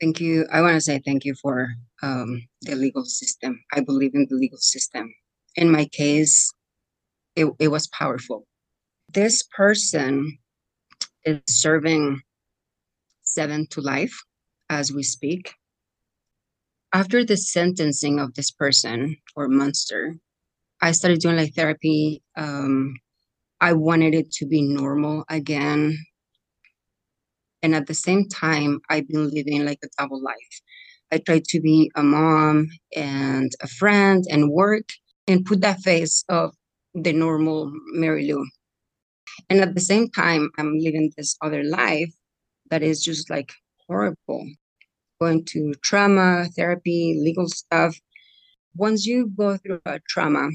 Thank 0.00 0.20
you. 0.20 0.46
I 0.52 0.60
want 0.60 0.74
to 0.74 0.80
say 0.80 1.00
thank 1.04 1.24
you 1.24 1.34
for 1.34 1.68
um, 2.02 2.42
the 2.62 2.74
legal 2.74 3.04
system. 3.04 3.62
I 3.72 3.80
believe 3.80 4.14
in 4.14 4.26
the 4.28 4.36
legal 4.36 4.58
system. 4.58 5.14
In 5.56 5.70
my 5.70 5.86
case, 5.86 6.52
it, 7.34 7.46
it 7.58 7.68
was 7.68 7.86
powerful. 7.88 8.46
This 9.12 9.42
person 9.42 10.38
is 11.26 11.40
serving 11.48 12.22
seven 13.22 13.66
to 13.70 13.80
life 13.80 14.16
as 14.70 14.92
we 14.92 15.02
speak. 15.02 15.52
After 16.92 17.24
the 17.24 17.36
sentencing 17.36 18.18
of 18.20 18.34
this 18.34 18.50
person 18.50 19.16
or 19.34 19.48
monster, 19.48 20.16
I 20.80 20.92
started 20.92 21.20
doing 21.20 21.36
like 21.36 21.54
therapy. 21.54 22.22
Um, 22.36 22.94
I 23.60 23.72
wanted 23.72 24.14
it 24.14 24.30
to 24.32 24.46
be 24.46 24.62
normal 24.62 25.24
again. 25.28 25.98
And 27.62 27.74
at 27.74 27.86
the 27.86 27.94
same 27.94 28.28
time, 28.28 28.80
I've 28.88 29.08
been 29.08 29.30
living 29.30 29.64
like 29.64 29.80
a 29.84 29.88
double 29.98 30.22
life. 30.22 30.60
I 31.12 31.18
tried 31.18 31.44
to 31.46 31.60
be 31.60 31.90
a 31.96 32.02
mom 32.02 32.68
and 32.94 33.50
a 33.60 33.68
friend 33.68 34.24
and 34.30 34.50
work 34.50 34.88
and 35.26 35.44
put 35.44 35.60
that 35.62 35.80
face 35.80 36.24
of 36.28 36.54
the 36.94 37.12
normal 37.12 37.72
Marilu. 37.96 38.44
And 39.48 39.60
at 39.60 39.74
the 39.74 39.80
same 39.80 40.10
time, 40.10 40.50
I'm 40.58 40.78
living 40.78 41.12
this 41.16 41.36
other 41.40 41.62
life 41.62 42.12
that 42.70 42.82
is 42.82 43.02
just 43.02 43.30
like 43.30 43.52
horrible. 43.86 44.46
Going 45.20 45.44
to 45.46 45.72
trauma, 45.82 46.46
therapy, 46.56 47.18
legal 47.22 47.48
stuff. 47.48 47.96
Once 48.74 49.06
you 49.06 49.30
go 49.36 49.56
through 49.56 49.80
a 49.86 50.00
trauma, 50.08 50.50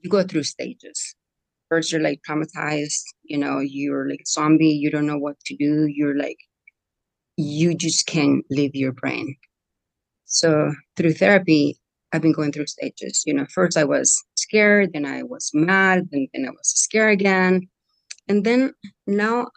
you 0.00 0.10
go 0.10 0.22
through 0.22 0.44
stages. 0.44 1.14
First, 1.68 1.92
you're 1.92 2.00
like 2.00 2.22
traumatized, 2.28 3.02
you 3.24 3.36
know, 3.36 3.58
you're 3.58 4.08
like 4.08 4.26
zombie, 4.26 4.68
you 4.68 4.90
don't 4.90 5.06
know 5.06 5.18
what 5.18 5.38
to 5.46 5.56
do. 5.56 5.86
You're 5.86 6.16
like, 6.16 6.38
you 7.36 7.74
just 7.74 8.06
can't 8.06 8.44
leave 8.50 8.74
your 8.74 8.92
brain. 8.92 9.36
So 10.24 10.72
through 10.96 11.14
therapy, 11.14 11.78
I've 12.12 12.22
been 12.22 12.32
going 12.32 12.52
through 12.52 12.66
stages. 12.66 13.24
You 13.26 13.34
know, 13.34 13.46
first 13.52 13.76
I 13.76 13.84
was 13.84 14.22
scared, 14.36 14.92
then 14.92 15.04
I 15.04 15.24
was 15.24 15.50
mad, 15.52 16.08
then, 16.12 16.28
then 16.32 16.46
I 16.46 16.50
was 16.50 16.68
scared 16.68 17.12
again. 17.12 17.68
And 18.28 18.44
then 18.44 18.72
now 19.06 19.48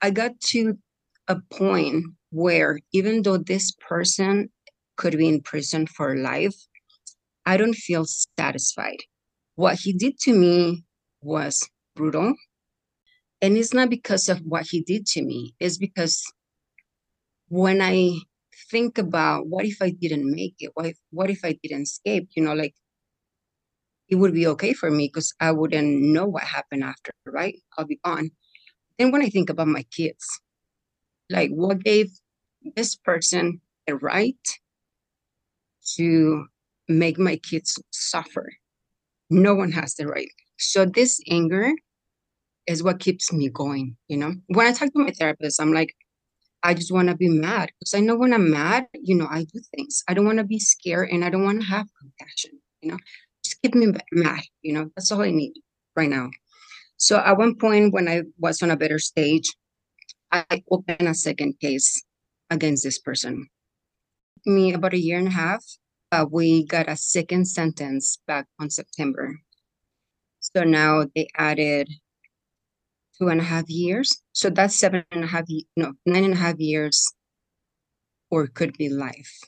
I 0.00 0.10
got 0.10 0.40
to 0.52 0.78
a 1.26 1.36
point 1.50 2.04
where 2.30 2.78
even 2.92 3.22
though 3.22 3.38
this 3.38 3.72
person 3.86 4.50
could 4.96 5.16
be 5.16 5.28
in 5.28 5.42
prison 5.42 5.86
for 5.86 6.16
life, 6.16 6.54
I 7.46 7.56
don't 7.56 7.74
feel 7.74 8.04
satisfied. 8.38 8.98
What 9.56 9.78
he 9.80 9.92
did 9.92 10.18
to 10.20 10.32
me 10.32 10.84
was 11.22 11.68
brutal. 11.96 12.34
And 13.40 13.56
it's 13.56 13.74
not 13.74 13.90
because 13.90 14.28
of 14.28 14.40
what 14.40 14.66
he 14.66 14.82
did 14.82 15.06
to 15.08 15.22
me, 15.22 15.54
it's 15.60 15.78
because 15.78 16.22
when 17.48 17.80
I 17.80 18.10
think 18.70 18.98
about 18.98 19.46
what 19.46 19.64
if 19.64 19.80
I 19.80 19.90
didn't 19.90 20.30
make 20.30 20.56
it? 20.58 20.70
What 20.74 20.86
if, 20.86 20.98
what 21.10 21.30
if 21.30 21.44
I 21.44 21.58
didn't 21.62 21.82
escape? 21.82 22.28
You 22.36 22.44
know, 22.44 22.54
like 22.54 22.74
it 24.08 24.16
would 24.16 24.32
be 24.32 24.46
okay 24.46 24.72
for 24.72 24.90
me 24.90 25.08
because 25.08 25.34
I 25.40 25.52
wouldn't 25.52 26.00
know 26.00 26.26
what 26.26 26.44
happened 26.44 26.84
after, 26.84 27.12
right? 27.26 27.56
I'll 27.76 27.84
be 27.84 28.00
gone. 28.04 28.30
Then 28.98 29.12
when 29.12 29.22
I 29.22 29.28
think 29.28 29.50
about 29.50 29.68
my 29.68 29.84
kids, 29.94 30.26
like 31.30 31.50
what 31.50 31.84
gave 31.84 32.10
this 32.74 32.96
person 32.96 33.60
a 33.88 33.96
right 33.96 34.36
to 35.96 36.46
make 36.88 37.18
my 37.18 37.36
kids 37.36 37.80
suffer? 37.90 38.52
No 39.30 39.54
one 39.54 39.72
has 39.72 39.94
the 39.94 40.06
right. 40.06 40.30
So 40.58 40.84
this 40.84 41.20
anger 41.30 41.72
is 42.66 42.82
what 42.82 43.00
keeps 43.00 43.32
me 43.32 43.48
going, 43.48 43.96
you 44.08 44.16
know? 44.16 44.34
When 44.48 44.66
I 44.66 44.72
talk 44.72 44.92
to 44.92 44.98
my 44.98 45.10
therapist, 45.10 45.60
I'm 45.60 45.72
like, 45.72 45.94
I 46.62 46.74
just 46.74 46.92
want 46.92 47.08
to 47.08 47.14
be 47.14 47.28
mad 47.28 47.70
because 47.78 47.94
I 47.94 48.00
know 48.00 48.16
when 48.16 48.34
I'm 48.34 48.50
mad, 48.50 48.86
you 48.92 49.14
know, 49.14 49.28
I 49.30 49.44
do 49.44 49.60
things. 49.76 50.02
I 50.08 50.14
don't 50.14 50.26
want 50.26 50.38
to 50.38 50.44
be 50.44 50.58
scared 50.58 51.10
and 51.10 51.24
I 51.24 51.30
don't 51.30 51.44
want 51.44 51.60
to 51.60 51.66
have 51.66 51.86
compassion, 52.00 52.58
you 52.80 52.90
know? 52.90 52.98
Keep 53.62 53.74
me 53.74 53.92
mad, 54.12 54.42
you 54.62 54.72
know? 54.72 54.90
That's 54.94 55.10
all 55.10 55.22
I 55.22 55.30
need 55.30 55.54
right 55.96 56.08
now. 56.08 56.30
So 56.96 57.18
at 57.18 57.38
one 57.38 57.54
point 57.56 57.92
when 57.92 58.08
I 58.08 58.22
was 58.38 58.62
on 58.62 58.70
a 58.70 58.76
better 58.76 58.98
stage, 58.98 59.54
I 60.30 60.62
opened 60.70 61.08
a 61.08 61.14
second 61.14 61.58
case 61.60 62.02
against 62.50 62.84
this 62.84 62.98
person. 62.98 63.48
Me 64.46 64.72
about 64.72 64.94
a 64.94 64.98
year 64.98 65.18
and 65.18 65.28
a 65.28 65.32
half, 65.32 65.64
uh, 66.12 66.26
we 66.30 66.64
got 66.64 66.88
a 66.88 66.96
second 66.96 67.46
sentence 67.46 68.18
back 68.26 68.46
on 68.60 68.70
September. 68.70 69.40
So 70.40 70.64
now 70.64 71.04
they 71.14 71.28
added 71.36 71.88
two 73.18 73.28
and 73.28 73.40
a 73.40 73.44
half 73.44 73.68
years. 73.68 74.22
So 74.32 74.50
that's 74.50 74.78
seven 74.78 75.04
and 75.10 75.24
a 75.24 75.26
half, 75.26 75.44
no, 75.76 75.92
nine 76.06 76.24
and 76.24 76.34
a 76.34 76.36
half 76.36 76.58
years, 76.58 77.12
or 78.30 78.46
could 78.46 78.76
be 78.78 78.88
life. 78.88 79.38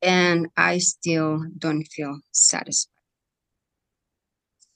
And 0.00 0.48
I 0.56 0.78
still 0.78 1.44
don't 1.58 1.84
feel 1.84 2.20
satisfied. 2.32 2.97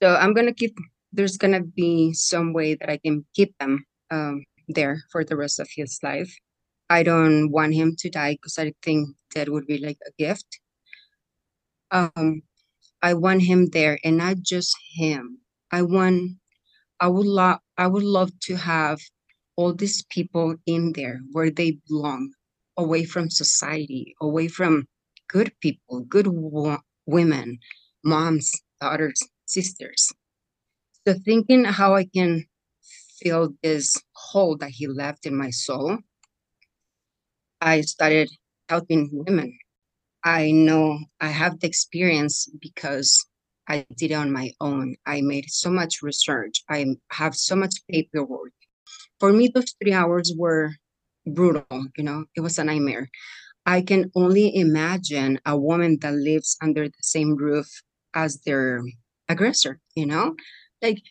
So 0.02 0.14
I'm 0.16 0.34
gonna 0.34 0.52
keep. 0.54 0.76
There's 1.12 1.36
gonna 1.38 1.62
be 1.62 2.12
some 2.12 2.52
way 2.52 2.74
that 2.74 2.90
I 2.90 2.98
can 2.98 3.24
keep 3.34 3.56
them 3.58 3.84
um, 4.10 4.44
there 4.68 5.02
for 5.12 5.24
the 5.24 5.36
rest 5.36 5.60
of 5.60 5.68
his 5.74 5.98
life. 6.02 6.32
I 6.90 7.02
don't 7.02 7.50
want 7.50 7.74
him 7.74 7.96
to 8.00 8.10
die 8.10 8.34
because 8.34 8.58
I 8.58 8.74
think 8.82 9.10
that 9.34 9.48
would 9.48 9.66
be 9.66 9.78
like 9.78 9.98
a 10.06 10.12
gift. 10.18 10.60
Um, 11.90 12.42
I 13.02 13.14
want 13.14 13.42
him 13.42 13.68
there, 13.70 13.98
and 14.04 14.16
not 14.18 14.38
just 14.42 14.76
him. 14.94 15.38
I 15.70 15.82
want, 15.82 16.38
I 17.00 17.08
would 17.08 17.26
love, 17.26 17.60
I 17.78 17.86
would 17.88 18.04
love 18.04 18.30
to 18.48 18.56
have 18.56 19.00
all 19.56 19.74
these 19.74 20.04
people 20.10 20.56
in 20.66 20.92
there 20.94 21.20
where 21.32 21.50
they 21.50 21.78
belong, 21.88 22.32
away 22.76 23.04
from 23.04 23.30
society, 23.30 24.14
away 24.20 24.48
from 24.48 24.86
good 25.28 25.52
people, 25.60 26.00
good 26.08 26.28
wo- 26.28 26.82
women, 27.06 27.58
moms, 28.04 28.52
daughters, 28.80 29.22
sisters. 29.52 30.12
So 31.06 31.14
thinking 31.24 31.64
how 31.64 31.94
I 31.94 32.04
can 32.04 32.44
fill 33.20 33.54
this 33.62 33.96
hole 34.14 34.56
that 34.58 34.70
he 34.70 34.86
left 34.86 35.26
in 35.26 35.36
my 35.36 35.50
soul, 35.50 35.98
I 37.60 37.82
started 37.82 38.30
helping 38.68 39.10
women 39.12 39.58
I 40.24 40.52
know 40.52 41.00
I 41.20 41.28
have 41.28 41.58
the 41.58 41.66
experience 41.66 42.48
because 42.60 43.24
I 43.68 43.86
did 43.96 44.12
it 44.12 44.14
on 44.14 44.32
my 44.32 44.52
own. 44.60 44.96
I 45.06 45.20
made 45.20 45.50
so 45.50 45.70
much 45.70 46.02
research. 46.02 46.62
I 46.68 46.96
have 47.10 47.34
so 47.34 47.56
much 47.56 47.74
paperwork. 47.90 48.52
For 49.18 49.32
me, 49.32 49.50
those 49.52 49.74
three 49.82 49.92
hours 49.92 50.32
were 50.36 50.70
brutal. 51.26 51.64
You 51.96 52.04
know, 52.04 52.24
it 52.36 52.40
was 52.40 52.58
a 52.58 52.64
nightmare. 52.64 53.08
I 53.66 53.82
can 53.82 54.10
only 54.14 54.54
imagine 54.56 55.40
a 55.46 55.56
woman 55.56 55.98
that 56.02 56.14
lives 56.14 56.56
under 56.62 56.86
the 56.86 57.02
same 57.02 57.36
roof 57.36 57.68
as 58.14 58.40
their 58.42 58.82
aggressor, 59.32 59.80
you 59.94 60.06
know? 60.06 60.36
Like, 60.80 61.02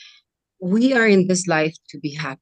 we 0.61 0.93
are 0.93 1.07
in 1.07 1.27
this 1.27 1.47
life 1.47 1.75
to 1.89 1.99
be 1.99 2.13
happy. 2.13 2.39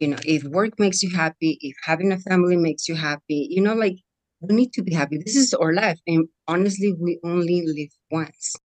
You 0.00 0.08
know, 0.08 0.18
if 0.26 0.44
work 0.44 0.78
makes 0.78 1.02
you 1.02 1.14
happy, 1.14 1.56
if 1.60 1.76
having 1.84 2.12
a 2.12 2.18
family 2.18 2.56
makes 2.56 2.88
you 2.88 2.94
happy, 2.94 3.46
you 3.50 3.62
know, 3.62 3.74
like 3.74 3.96
we 4.40 4.54
need 4.54 4.72
to 4.74 4.82
be 4.82 4.92
happy. 4.92 5.18
This 5.18 5.36
is 5.36 5.54
our 5.54 5.72
life. 5.72 5.98
And 6.06 6.28
honestly, 6.48 6.94
we 7.00 7.20
only 7.24 7.62
live 7.64 7.88
once. 8.10 8.56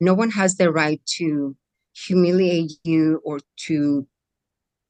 No 0.00 0.14
one 0.14 0.30
has 0.30 0.56
the 0.56 0.72
right 0.72 1.00
to 1.18 1.54
humiliate 1.94 2.72
you 2.84 3.20
or 3.24 3.40
to 3.66 4.06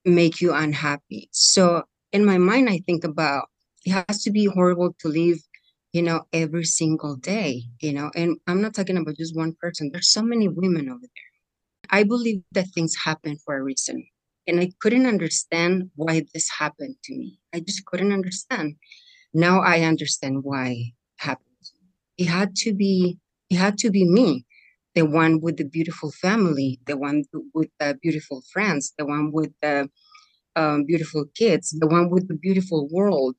make 0.04 0.40
you 0.40 0.54
unhappy. 0.54 1.28
So 1.32 1.82
in 2.12 2.24
my 2.24 2.38
mind, 2.38 2.70
I 2.70 2.80
think 2.86 3.04
about 3.04 3.48
it 3.84 3.92
has 3.92 4.22
to 4.22 4.30
be 4.30 4.46
horrible 4.46 4.94
to 5.00 5.08
live, 5.08 5.38
you 5.96 6.02
know, 6.02 6.20
every 6.32 6.64
single 6.64 7.16
day, 7.16 7.62
you 7.80 7.92
know, 7.92 8.10
and 8.14 8.36
I'm 8.46 8.60
not 8.60 8.74
talking 8.74 8.98
about 8.98 9.16
just 9.16 9.34
one 9.34 9.54
person. 9.58 9.90
There's 9.90 10.10
so 10.10 10.22
many 10.22 10.46
women 10.46 10.90
over 10.90 11.00
there. 11.00 11.88
I 11.98 12.02
believe 12.02 12.42
that 12.52 12.68
things 12.74 12.94
happen 13.02 13.38
for 13.44 13.56
a 13.56 13.62
reason. 13.62 14.06
And 14.46 14.60
I 14.60 14.72
couldn't 14.80 15.06
understand 15.06 15.90
why 15.94 16.26
this 16.34 16.48
happened 16.50 16.96
to 17.04 17.12
me. 17.16 17.38
I 17.54 17.60
just 17.60 17.86
couldn't 17.86 18.12
understand 18.12 18.76
now 19.32 19.60
I 19.60 19.80
understand 19.80 20.44
why 20.44 20.66
it 20.68 20.92
happened. 21.18 21.64
It 22.18 22.26
had 22.26 22.54
to 22.64 22.74
be 22.74 23.18
it 23.50 23.56
had 23.56 23.78
to 23.78 23.90
be 23.90 24.04
me 24.04 24.44
the 24.94 25.06
one 25.06 25.40
with 25.40 25.56
the 25.56 25.64
beautiful 25.64 26.10
family, 26.10 26.78
the 26.86 26.96
one 26.96 27.24
with 27.54 27.70
the 27.80 27.98
beautiful 28.02 28.42
friends, 28.52 28.92
the 28.98 29.06
one 29.06 29.30
with 29.32 29.52
the 29.62 29.88
um, 30.56 30.84
beautiful 30.84 31.24
kids, 31.34 31.74
the 31.78 31.86
one 31.86 32.10
with 32.10 32.28
the 32.28 32.34
beautiful 32.34 32.88
world. 32.90 33.36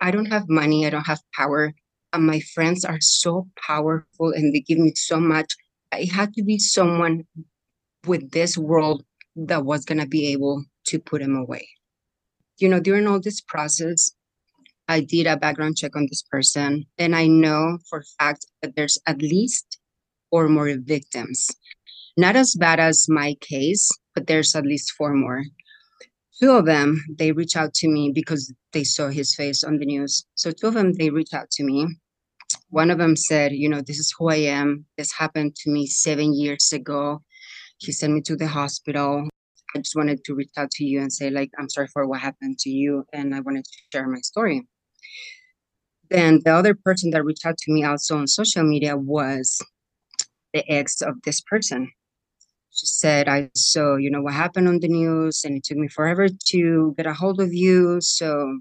I 0.00 0.10
don't 0.10 0.32
have 0.36 0.48
money, 0.48 0.86
I 0.86 0.90
don't 0.90 1.06
have 1.06 1.20
power. 1.34 1.74
And 2.12 2.26
my 2.26 2.40
friends 2.54 2.84
are 2.84 3.00
so 3.00 3.48
powerful 3.66 4.32
and 4.32 4.54
they 4.54 4.60
give 4.60 4.78
me 4.78 4.92
so 4.94 5.18
much. 5.18 5.54
It 5.92 6.12
had 6.12 6.34
to 6.34 6.42
be 6.42 6.58
someone 6.58 7.24
with 8.06 8.30
this 8.32 8.56
world 8.56 9.04
that 9.36 9.64
was 9.64 9.84
going 9.84 10.00
to 10.00 10.06
be 10.06 10.28
able 10.32 10.64
to 10.86 10.98
put 10.98 11.22
him 11.22 11.36
away. 11.36 11.68
You 12.58 12.68
know, 12.68 12.80
during 12.80 13.06
all 13.06 13.20
this 13.20 13.40
process, 13.40 14.12
I 14.88 15.00
did 15.00 15.26
a 15.26 15.36
background 15.36 15.76
check 15.76 15.96
on 15.96 16.06
this 16.10 16.22
person, 16.22 16.84
and 16.98 17.16
I 17.16 17.26
know 17.26 17.78
for 17.88 18.04
fact 18.18 18.46
that 18.60 18.76
there's 18.76 18.98
at 19.06 19.22
least 19.22 19.78
four 20.30 20.48
more 20.48 20.74
victims. 20.78 21.48
Not 22.16 22.36
as 22.36 22.54
bad 22.54 22.78
as 22.78 23.06
my 23.08 23.34
case, 23.40 23.90
but 24.14 24.26
there's 24.26 24.54
at 24.54 24.66
least 24.66 24.92
four 24.92 25.14
more. 25.14 25.44
Two 26.40 26.52
of 26.52 26.66
them, 26.66 27.02
they 27.16 27.32
reach 27.32 27.56
out 27.56 27.72
to 27.74 27.88
me 27.88 28.10
because 28.12 28.52
they 28.72 28.84
saw 28.84 29.08
his 29.08 29.34
face 29.34 29.62
on 29.62 29.78
the 29.78 29.86
news. 29.86 30.26
So 30.34 30.50
two 30.50 30.66
of 30.68 30.74
them, 30.74 30.92
they 30.92 31.10
reach 31.10 31.32
out 31.32 31.50
to 31.52 31.64
me. 31.64 31.86
One 32.72 32.90
of 32.90 32.96
them 32.96 33.16
said, 33.16 33.52
you 33.52 33.68
know, 33.68 33.82
this 33.82 33.98
is 33.98 34.14
who 34.18 34.30
I 34.30 34.36
am. 34.36 34.86
This 34.96 35.12
happened 35.12 35.54
to 35.56 35.70
me 35.70 35.86
seven 35.86 36.32
years 36.32 36.72
ago. 36.72 37.20
He 37.76 37.92
sent 37.92 38.14
me 38.14 38.22
to 38.22 38.34
the 38.34 38.46
hospital. 38.46 39.28
I 39.76 39.80
just 39.80 39.94
wanted 39.94 40.24
to 40.24 40.34
reach 40.34 40.52
out 40.56 40.70
to 40.70 40.84
you 40.84 41.02
and 41.02 41.12
say, 41.12 41.28
like, 41.28 41.50
I'm 41.58 41.68
sorry 41.68 41.88
for 41.88 42.06
what 42.06 42.20
happened 42.20 42.58
to 42.60 42.70
you. 42.70 43.04
And 43.12 43.34
I 43.34 43.40
wanted 43.40 43.66
to 43.66 43.70
share 43.92 44.08
my 44.08 44.20
story. 44.20 44.66
Then 46.08 46.40
the 46.46 46.54
other 46.54 46.74
person 46.74 47.10
that 47.10 47.26
reached 47.26 47.44
out 47.44 47.58
to 47.58 47.72
me 47.72 47.84
also 47.84 48.16
on 48.16 48.26
social 48.26 48.64
media 48.64 48.96
was 48.96 49.60
the 50.54 50.66
ex 50.72 51.02
of 51.02 51.20
this 51.24 51.42
person. 51.42 51.92
She 52.70 52.86
said, 52.86 53.28
I 53.28 53.50
saw, 53.54 53.96
you 53.96 54.10
know, 54.10 54.22
what 54.22 54.32
happened 54.32 54.68
on 54.68 54.80
the 54.80 54.88
news 54.88 55.44
and 55.44 55.58
it 55.58 55.64
took 55.64 55.76
me 55.76 55.88
forever 55.88 56.26
to 56.26 56.94
get 56.96 57.06
a 57.06 57.12
hold 57.12 57.38
of 57.38 57.52
you. 57.52 58.00
So 58.00 58.60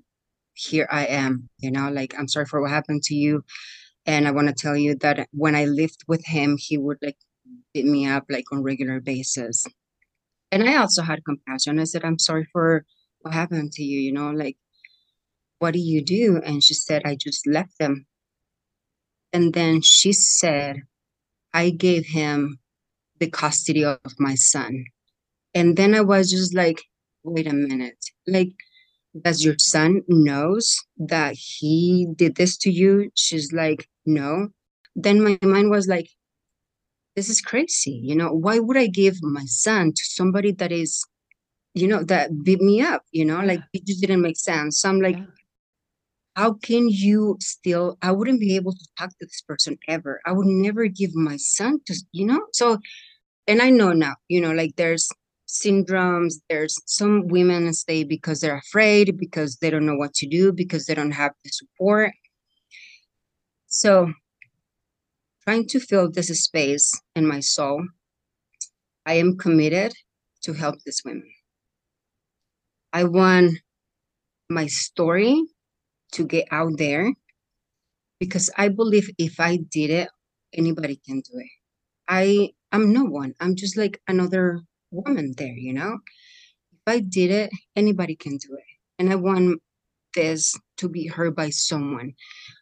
here 0.54 0.90
I 0.92 1.06
am, 1.06 1.48
you 1.60 1.72
know, 1.72 1.90
like, 1.90 2.14
I'm 2.20 2.28
sorry 2.28 2.46
for 2.46 2.62
what 2.62 2.72
happened 2.72 3.04
to 3.04 3.16
you. 3.16 3.46
And 4.06 4.28
I 4.28 4.32
want 4.32 4.48
to 4.48 4.54
tell 4.54 4.76
you 4.76 4.96
that 4.96 5.28
when 5.32 5.56
I 5.56 5.66
lived 5.66 6.04
with 6.08 6.26
him, 6.26 6.58
he 6.58 6.78
would 6.78 6.98
like 7.02 7.18
beat 7.74 7.86
me 7.86 8.08
up 8.08 8.26
like 8.30 8.46
on 8.52 8.64
regular 8.64 9.00
basis. 9.00 9.66
And 10.52 10.68
I 10.68 10.78
also 10.78 11.02
had 11.02 11.24
compassion. 11.24 11.80
I 11.80 11.86
said, 11.86 12.04
I'm 12.04 12.20
sorry 12.20 12.48
for 12.52 12.86
what 13.22 13.34
happened 13.34 13.72
to 13.74 13.84
you, 13.84 14.00
you 14.00 14.12
know, 14.12 14.32
like, 14.32 14.58
what 15.60 15.74
do 15.74 15.80
you 15.80 16.04
do? 16.04 16.42
And 16.44 16.64
she 16.64 16.74
said, 16.74 17.04
I 17.06 17.16
just 17.16 17.46
left 17.46 17.78
them. 17.80 18.06
And 19.32 19.54
then 19.54 19.82
she 19.82 20.12
said, 20.12 20.82
I 21.54 21.70
gave 21.70 22.06
him 22.06 22.60
the 23.20 23.30
custody 23.30 23.86
of 23.86 24.00
my 24.18 24.36
son. 24.36 24.86
And 25.54 25.78
then 25.78 25.94
I 25.94 26.02
was 26.02 26.32
just 26.32 26.56
like, 26.56 26.82
wait 27.24 27.48
a 27.48 27.54
minute. 27.54 28.04
Like, 28.28 28.54
does 29.22 29.46
your 29.46 29.56
son 29.60 30.02
knows 30.08 30.78
that 30.98 31.36
he 31.36 32.08
did 32.16 32.36
this 32.36 32.58
to 32.58 32.72
you? 32.72 33.12
She's 33.16 33.54
like, 33.54 33.88
no. 34.06 34.50
Then 34.96 35.24
my 35.24 35.38
mind 35.42 35.72
was 35.72 35.88
like, 35.88 36.10
this 37.16 37.30
is 37.30 37.42
crazy. 37.42 38.00
You 38.04 38.16
know, 38.16 38.32
why 38.32 38.60
would 38.60 38.78
I 38.78 38.88
give 38.88 39.22
my 39.22 39.46
son 39.46 39.94
to 39.94 40.04
somebody 40.04 40.52
that 40.54 40.72
is, 40.72 41.04
you 41.74 41.88
know, 41.88 42.04
that 42.04 42.44
beat 42.44 42.62
me 42.62 42.82
up? 42.82 43.04
You 43.12 43.26
know, 43.26 43.42
like 43.42 43.62
it 43.74 43.86
just 43.86 44.02
didn't 44.02 44.22
make 44.22 44.38
sense. 44.38 44.80
So 44.80 44.90
I'm 44.90 45.02
like, 45.02 45.18
yeah 45.18 45.26
how 46.36 46.54
can 46.54 46.88
you 46.90 47.38
still 47.40 47.98
i 48.02 48.12
wouldn't 48.12 48.40
be 48.40 48.56
able 48.56 48.72
to 48.72 48.88
talk 48.98 49.10
to 49.10 49.26
this 49.26 49.42
person 49.48 49.78
ever 49.88 50.22
i 50.26 50.32
would 50.32 50.48
never 50.48 50.88
give 50.88 51.14
my 51.16 51.38
son 51.38 51.80
to 51.86 51.96
you 52.12 52.26
know 52.26 52.42
so 52.54 52.78
and 53.48 53.62
i 53.62 53.70
know 53.70 53.92
now 53.92 54.16
you 54.28 54.40
know 54.40 54.52
like 54.52 54.76
there's 54.76 55.10
syndromes 55.48 56.36
there's 56.50 56.80
some 56.86 57.28
women 57.28 57.74
stay 57.74 58.04
because 58.04 58.40
they're 58.40 58.58
afraid 58.58 59.18
because 59.18 59.58
they 59.58 59.70
don't 59.70 59.86
know 59.86 59.96
what 59.96 60.14
to 60.14 60.28
do 60.28 60.54
because 60.54 60.86
they 60.86 60.96
don't 60.96 61.12
have 61.12 61.34
the 61.44 61.50
support 61.50 62.12
so 63.72 64.14
trying 65.44 65.66
to 65.68 65.80
fill 65.80 66.12
this 66.12 66.30
space 66.44 66.94
in 67.16 67.26
my 67.26 67.40
soul 67.40 67.88
i 69.08 69.14
am 69.14 69.36
committed 69.38 69.92
to 70.44 70.54
help 70.54 70.76
these 70.86 71.02
women 71.04 71.32
i 72.94 73.04
want 73.04 73.58
my 74.50 74.68
story 74.68 75.42
to 76.12 76.26
get 76.26 76.46
out 76.52 76.78
there 76.78 77.12
because 78.22 78.52
I 78.56 78.68
believe 78.70 79.10
if 79.18 79.40
I 79.40 79.58
did 79.58 79.90
it, 79.90 80.10
anybody 80.54 81.02
can 81.04 81.22
do 81.22 81.40
it. 81.40 81.50
I 82.08 82.52
I'm 82.72 82.94
no 82.94 83.04
one. 83.04 83.34
I'm 83.40 83.56
just 83.56 83.76
like 83.76 84.00
another 84.08 84.62
woman 84.92 85.34
there, 85.38 85.58
you 85.58 85.74
know? 85.74 85.98
If 86.74 86.86
I 86.86 87.00
did 87.00 87.32
it, 87.32 87.50
anybody 87.76 88.16
can 88.16 88.38
do 88.38 88.54
it. 88.54 88.64
And 89.00 89.12
I 89.12 89.16
want 89.16 89.62
this 90.14 90.58
to 90.78 90.90
be 90.90 91.08
heard 91.08 91.36
by 91.36 91.50
someone. 91.50 92.14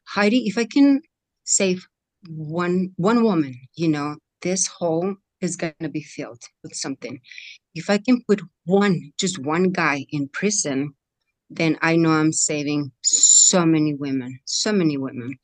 Heidi, 0.07 0.47
if 0.47 0.57
I 0.57 0.65
can 0.65 1.01
save 1.43 1.87
one 2.27 2.91
one 2.97 3.23
woman, 3.23 3.55
you 3.75 3.87
know, 3.87 4.17
this 4.41 4.67
hole 4.67 5.15
is 5.41 5.55
gonna 5.55 5.89
be 5.89 6.03
filled 6.03 6.43
with 6.63 6.75
something. 6.75 7.19
If 7.75 7.89
I 7.89 7.97
can 7.97 8.23
put 8.27 8.41
one, 8.65 9.11
just 9.17 9.39
one 9.39 9.71
guy 9.71 10.05
in 10.09 10.27
prison, 10.29 10.93
then 11.49 11.77
I 11.81 11.95
know 11.95 12.11
I'm 12.11 12.33
saving 12.33 12.91
so 13.01 13.65
many 13.65 13.93
women, 13.93 14.39
so 14.45 14.71
many 14.71 14.97
women. 14.97 15.37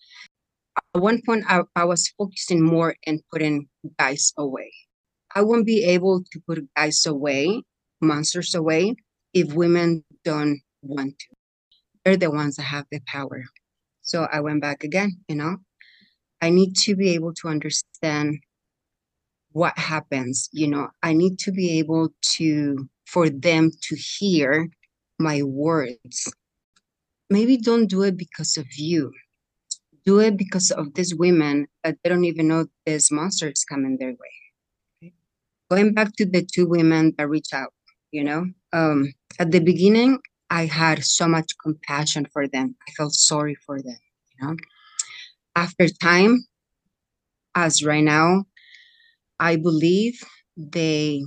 At 0.93 1.01
one 1.01 1.21
point, 1.25 1.45
I, 1.47 1.61
I 1.75 1.85
was 1.85 2.13
focusing 2.17 2.61
more 2.61 2.95
in 3.03 3.21
putting 3.31 3.67
guys 3.97 4.33
away. 4.37 4.71
I 5.33 5.41
won't 5.41 5.65
be 5.65 5.83
able 5.83 6.23
to 6.31 6.39
put 6.47 6.67
guys 6.75 7.05
away, 7.05 7.61
monsters 8.01 8.55
away, 8.55 8.95
if 9.33 9.53
women 9.53 10.03
don't 10.23 10.61
want 10.81 11.17
to. 11.19 11.34
They're 12.05 12.17
the 12.17 12.29
ones 12.29 12.55
that 12.57 12.63
have 12.63 12.85
the 12.91 13.01
power. 13.07 13.43
So 14.03 14.27
I 14.31 14.39
went 14.39 14.61
back 14.61 14.83
again, 14.83 15.17
you 15.27 15.35
know. 15.35 15.57
I 16.39 16.51
need 16.51 16.75
to 16.77 16.95
be 16.95 17.09
able 17.15 17.33
to 17.41 17.47
understand 17.47 18.37
what 19.51 19.77
happens, 19.77 20.47
you 20.51 20.67
know. 20.67 20.89
I 21.01 21.13
need 21.13 21.39
to 21.39 21.51
be 21.51 21.79
able 21.79 22.09
to, 22.35 22.87
for 23.07 23.29
them 23.29 23.71
to 23.81 23.95
hear 23.95 24.69
my 25.17 25.41
words. 25.41 26.31
Maybe 27.31 27.57
don't 27.57 27.87
do 27.87 28.03
it 28.03 28.17
because 28.17 28.57
of 28.57 28.67
you. 28.75 29.11
Do 30.05 30.19
it 30.19 30.37
because 30.37 30.69
of 30.69 30.93
these 30.93 31.15
women 31.15 31.65
that 31.83 31.97
they 32.03 32.09
don't 32.11 32.25
even 32.25 32.47
know 32.47 32.67
this 32.85 33.09
monster 33.11 33.49
is 33.49 33.63
coming 33.63 33.97
their 33.97 34.11
way. 34.11 35.13
Going 35.71 35.95
back 35.95 36.15
to 36.17 36.25
the 36.27 36.45
two 36.45 36.67
women 36.67 37.15
that 37.17 37.27
reach 37.27 37.51
out, 37.51 37.73
you 38.11 38.23
know, 38.23 38.45
um, 38.71 39.11
at 39.39 39.51
the 39.51 39.59
beginning, 39.59 40.19
I 40.49 40.65
had 40.65 41.03
so 41.03 41.27
much 41.27 41.51
compassion 41.61 42.27
for 42.31 42.47
them. 42.47 42.75
I 42.87 42.91
felt 42.91 43.13
sorry 43.13 43.55
for 43.65 43.81
them, 43.81 43.97
you 44.31 44.47
know. 44.47 44.55
After 45.55 45.87
time, 45.89 46.45
as 47.55 47.83
right 47.83 48.03
now, 48.03 48.45
I 49.39 49.55
believe 49.55 50.21
they 50.57 51.23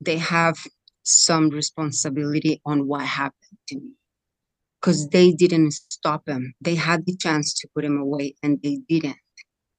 they 0.00 0.18
have 0.18 0.56
some 1.04 1.50
responsibility 1.50 2.60
on 2.64 2.86
what 2.86 3.02
happened 3.02 3.58
to 3.68 3.76
me 3.76 3.92
because 4.80 5.06
mm. 5.06 5.10
they 5.10 5.32
didn't 5.32 5.72
stop 5.72 6.28
him. 6.28 6.54
They 6.60 6.74
had 6.74 7.06
the 7.06 7.16
chance 7.16 7.54
to 7.54 7.68
put 7.74 7.84
him 7.84 7.98
away 7.98 8.34
and 8.42 8.60
they 8.62 8.78
didn't. 8.88 9.16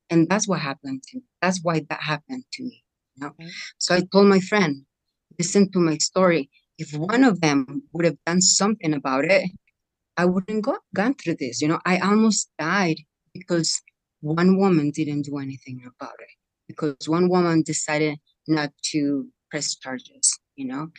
And 0.10 0.30
that's 0.30 0.48
what 0.48 0.60
happened 0.60 1.04
to 1.10 1.18
me. 1.18 1.24
That's 1.42 1.60
why 1.64 1.86
that 1.90 2.02
happened 2.02 2.44
to 2.54 2.64
me. 2.64 2.84
You 3.16 3.24
know? 3.24 3.28
Okay. 3.30 3.50
So 3.78 3.96
I 3.96 4.02
told 4.12 4.28
my 4.28 4.40
friend, 4.40 4.86
listen 5.38 5.72
to 5.72 5.80
my 5.80 5.98
story. 5.98 6.50
If 6.78 6.94
one 6.94 7.24
of 7.24 7.42
them 7.42 7.84
would 7.94 8.06
have 8.06 8.18
done 8.26 8.42
something 8.42 8.94
about 8.94 9.26
it, 9.26 9.50
I 10.18 10.26
wouldn't 10.26 10.64
go 10.64 10.78
gone 10.96 11.16
through 11.16 11.38
this. 11.40 11.62
You 11.62 11.68
know, 11.70 11.80
I 11.86 11.98
almost 12.00 12.50
died 12.60 12.98
because 13.34 13.82
one 14.22 14.58
woman 14.58 14.92
didn't 14.92 15.24
do 15.24 15.38
anything 15.38 15.82
about 15.86 16.16
it. 16.20 16.30
Because 16.68 17.08
one 17.08 17.30
woman 17.30 17.64
decided 17.64 18.20
not 18.48 18.72
to 18.92 19.28
press 19.54 19.76
charges 19.76 20.40
you 20.56 20.66
know 20.66 20.90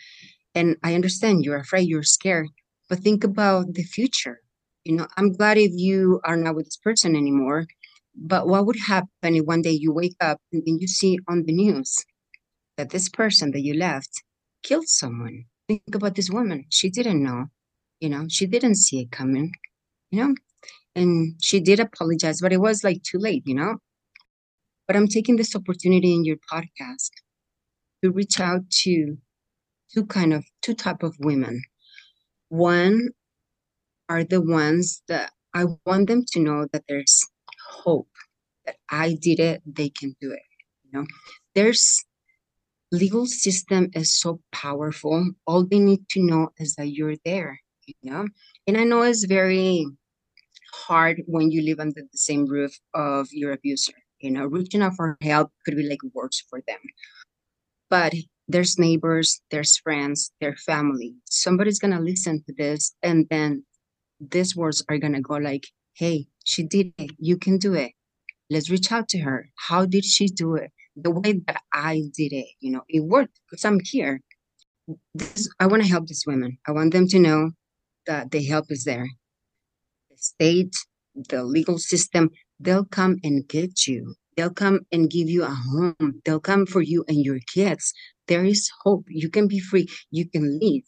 and 0.54 0.76
i 0.84 0.94
understand 0.94 1.44
you're 1.44 1.58
afraid 1.58 1.88
you're 1.88 2.02
scared 2.18 2.48
but 2.88 3.00
think 3.00 3.24
about 3.24 3.74
the 3.74 3.82
future 3.82 4.40
you 4.84 4.94
know 4.96 5.06
i'm 5.16 5.32
glad 5.32 5.58
if 5.58 5.72
you 5.74 6.20
are 6.24 6.36
not 6.36 6.54
with 6.54 6.66
this 6.66 6.76
person 6.76 7.16
anymore 7.16 7.66
but 8.14 8.46
what 8.46 8.64
would 8.64 8.78
happen 8.86 9.34
if 9.34 9.44
one 9.44 9.60
day 9.60 9.72
you 9.72 9.92
wake 9.92 10.16
up 10.20 10.38
and 10.52 10.62
you 10.80 10.86
see 10.86 11.18
on 11.28 11.44
the 11.46 11.52
news 11.52 12.04
that 12.76 12.90
this 12.90 13.08
person 13.08 13.50
that 13.50 13.62
you 13.62 13.74
left 13.74 14.22
killed 14.62 14.88
someone 14.88 15.44
think 15.68 15.94
about 15.94 16.14
this 16.14 16.30
woman 16.30 16.64
she 16.68 16.90
didn't 16.90 17.22
know 17.22 17.46
you 18.00 18.08
know 18.08 18.26
she 18.28 18.46
didn't 18.46 18.76
see 18.76 19.00
it 19.00 19.10
coming 19.10 19.52
you 20.10 20.22
know 20.22 20.34
and 20.94 21.34
she 21.40 21.60
did 21.60 21.80
apologize 21.80 22.40
but 22.40 22.52
it 22.52 22.60
was 22.60 22.84
like 22.84 23.02
too 23.02 23.18
late 23.18 23.42
you 23.46 23.54
know 23.54 23.76
but 24.86 24.96
i'm 24.96 25.08
taking 25.08 25.36
this 25.36 25.54
opportunity 25.56 26.12
in 26.14 26.24
your 26.24 26.36
podcast 26.52 27.10
to 28.02 28.10
reach 28.10 28.38
out 28.38 28.68
to 28.70 29.16
two 29.94 30.04
kind 30.06 30.34
of 30.34 30.44
two 30.60 30.74
type 30.74 31.02
of 31.02 31.14
women. 31.20 31.62
One 32.48 33.10
are 34.08 34.24
the 34.24 34.40
ones 34.40 35.02
that 35.08 35.32
I 35.54 35.66
want 35.86 36.08
them 36.08 36.24
to 36.32 36.40
know 36.40 36.66
that 36.72 36.84
there's 36.88 37.24
hope 37.70 38.10
that 38.66 38.76
I 38.90 39.16
did 39.20 39.40
it, 39.40 39.62
they 39.64 39.88
can 39.88 40.14
do 40.20 40.32
it. 40.32 40.42
You 40.84 41.00
know, 41.00 41.06
there's 41.54 42.04
legal 42.92 43.26
system 43.26 43.90
is 43.94 44.14
so 44.14 44.40
powerful. 44.52 45.30
All 45.46 45.64
they 45.64 45.78
need 45.78 46.08
to 46.10 46.22
know 46.22 46.50
is 46.58 46.74
that 46.76 46.88
you're 46.88 47.16
there, 47.24 47.60
you 47.86 47.94
know? 48.02 48.26
And 48.66 48.76
I 48.76 48.84
know 48.84 49.02
it's 49.02 49.24
very 49.24 49.86
hard 50.72 51.22
when 51.26 51.50
you 51.50 51.62
live 51.62 51.80
under 51.80 52.02
the 52.02 52.18
same 52.18 52.46
roof 52.46 52.78
of 52.94 53.28
your 53.32 53.52
abuser. 53.52 53.94
You 54.20 54.30
know, 54.30 54.46
reaching 54.46 54.82
out 54.82 54.94
for 54.96 55.18
help 55.20 55.50
could 55.64 55.76
be 55.76 55.88
like 55.88 55.98
words 56.14 56.42
for 56.48 56.62
them. 56.66 56.78
But 57.90 58.14
there's 58.48 58.78
neighbors, 58.78 59.40
there's 59.50 59.76
friends, 59.78 60.30
their 60.40 60.56
family. 60.56 61.14
Somebody's 61.26 61.78
gonna 61.78 62.00
listen 62.00 62.42
to 62.46 62.54
this, 62.56 62.94
and 63.02 63.26
then 63.30 63.64
these 64.20 64.56
words 64.56 64.82
are 64.88 64.98
gonna 64.98 65.20
go 65.20 65.34
like, 65.34 65.66
"Hey, 65.94 66.26
she 66.44 66.62
did 66.62 66.92
it. 66.98 67.10
You 67.18 67.36
can 67.36 67.58
do 67.58 67.74
it. 67.74 67.92
Let's 68.50 68.70
reach 68.70 68.92
out 68.92 69.08
to 69.10 69.18
her. 69.20 69.50
How 69.56 69.86
did 69.86 70.04
she 70.04 70.26
do 70.28 70.54
it? 70.54 70.72
The 70.96 71.10
way 71.10 71.40
that 71.46 71.62
I 71.72 72.02
did 72.16 72.32
it, 72.32 72.46
you 72.60 72.70
know, 72.70 72.82
it 72.88 73.00
worked 73.00 73.40
because 73.50 73.64
I'm 73.64 73.80
here. 73.82 74.20
This, 75.14 75.48
I 75.58 75.66
want 75.66 75.82
to 75.82 75.88
help 75.88 76.06
these 76.06 76.24
women. 76.26 76.58
I 76.66 76.72
want 76.72 76.92
them 76.92 77.08
to 77.08 77.18
know 77.18 77.50
that 78.06 78.30
the 78.30 78.44
help 78.44 78.66
is 78.70 78.84
there. 78.84 79.08
The 80.10 80.16
state, 80.16 80.74
the 81.14 81.42
legal 81.42 81.78
system, 81.78 82.30
they'll 82.60 82.84
come 82.84 83.18
and 83.24 83.46
get 83.48 83.86
you. 83.86 84.14
They'll 84.36 84.50
come 84.50 84.80
and 84.92 85.10
give 85.10 85.28
you 85.28 85.44
a 85.44 85.48
home. 85.50 86.20
They'll 86.24 86.40
come 86.40 86.66
for 86.66 86.82
you 86.82 87.04
and 87.08 87.24
your 87.24 87.38
kids. 87.52 87.92
There 88.26 88.44
is 88.44 88.70
hope. 88.82 89.04
You 89.08 89.30
can 89.30 89.48
be 89.48 89.60
free. 89.60 89.86
You 90.10 90.28
can 90.28 90.58
leave. 90.58 90.84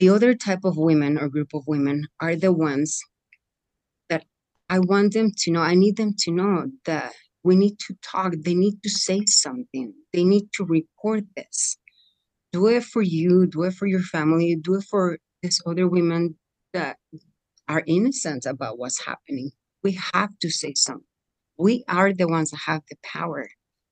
The 0.00 0.10
other 0.10 0.34
type 0.34 0.64
of 0.64 0.76
women 0.76 1.18
or 1.18 1.28
group 1.28 1.50
of 1.54 1.64
women 1.66 2.06
are 2.20 2.36
the 2.36 2.52
ones 2.52 3.00
that 4.08 4.24
I 4.70 4.78
want 4.78 5.12
them 5.12 5.32
to 5.38 5.50
know. 5.50 5.60
I 5.60 5.74
need 5.74 5.96
them 5.96 6.14
to 6.20 6.30
know 6.30 6.70
that 6.86 7.12
we 7.44 7.56
need 7.56 7.78
to 7.86 7.94
talk. 8.02 8.34
They 8.44 8.54
need 8.54 8.82
to 8.82 8.90
say 8.90 9.24
something. 9.26 9.94
They 10.12 10.24
need 10.24 10.48
to 10.54 10.64
report 10.64 11.24
this. 11.36 11.76
Do 12.52 12.66
it 12.68 12.84
for 12.84 13.02
you, 13.02 13.46
do 13.46 13.64
it 13.64 13.74
for 13.74 13.86
your 13.86 14.02
family, 14.02 14.56
do 14.56 14.76
it 14.76 14.84
for 14.84 15.18
these 15.42 15.60
other 15.66 15.88
women 15.88 16.36
that 16.72 16.96
are 17.68 17.82
innocent 17.86 18.46
about 18.46 18.78
what's 18.78 19.04
happening. 19.04 19.50
We 19.82 19.98
have 20.14 20.30
to 20.40 20.50
say 20.50 20.74
something. 20.74 21.04
We 21.58 21.84
are 21.88 22.12
the 22.12 22.28
ones 22.28 22.50
that 22.50 22.60
have 22.66 22.82
the 22.88 22.96
power, 23.04 23.48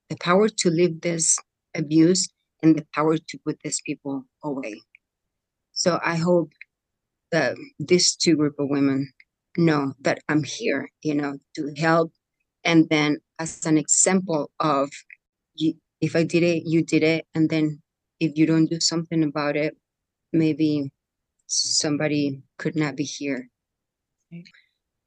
the 0.09 0.16
power 0.16 0.48
to 0.48 0.70
leave 0.70 1.00
this 1.00 1.38
abuse 1.74 2.28
and 2.62 2.76
the 2.76 2.87
power 2.94 3.18
to 3.18 3.38
put 3.44 3.59
these 3.62 3.80
people 3.85 4.24
away. 4.42 4.80
So 5.72 6.00
I 6.02 6.16
hope 6.16 6.52
that 7.32 7.56
these 7.78 8.16
two 8.16 8.37
group 8.37 8.54
of 8.59 8.68
women 8.70 9.12
know 9.59 9.92
that 10.00 10.20
I'm 10.28 10.42
here, 10.42 10.88
you 11.02 11.14
know, 11.14 11.38
to 11.56 11.72
help. 11.76 12.12
And 12.66 12.88
then 12.88 13.18
as 13.38 13.64
an 13.64 13.79
example 13.79 14.50
of 14.59 14.90
if 16.00 16.16
I 16.16 16.24
did 16.24 16.42
it, 16.42 16.64
you 16.66 16.85
did 16.85 17.02
it. 17.05 17.24
And 17.35 17.48
then 17.48 17.81
if 18.20 18.37
you 18.37 18.44
don't 18.44 18.66
do 18.66 18.81
something 18.81 19.22
about 19.22 19.57
it, 19.57 19.76
maybe 20.33 20.90
somebody 21.46 22.42
could 22.59 22.76
not 22.76 22.96
be 22.96 23.05
here. 23.05 23.48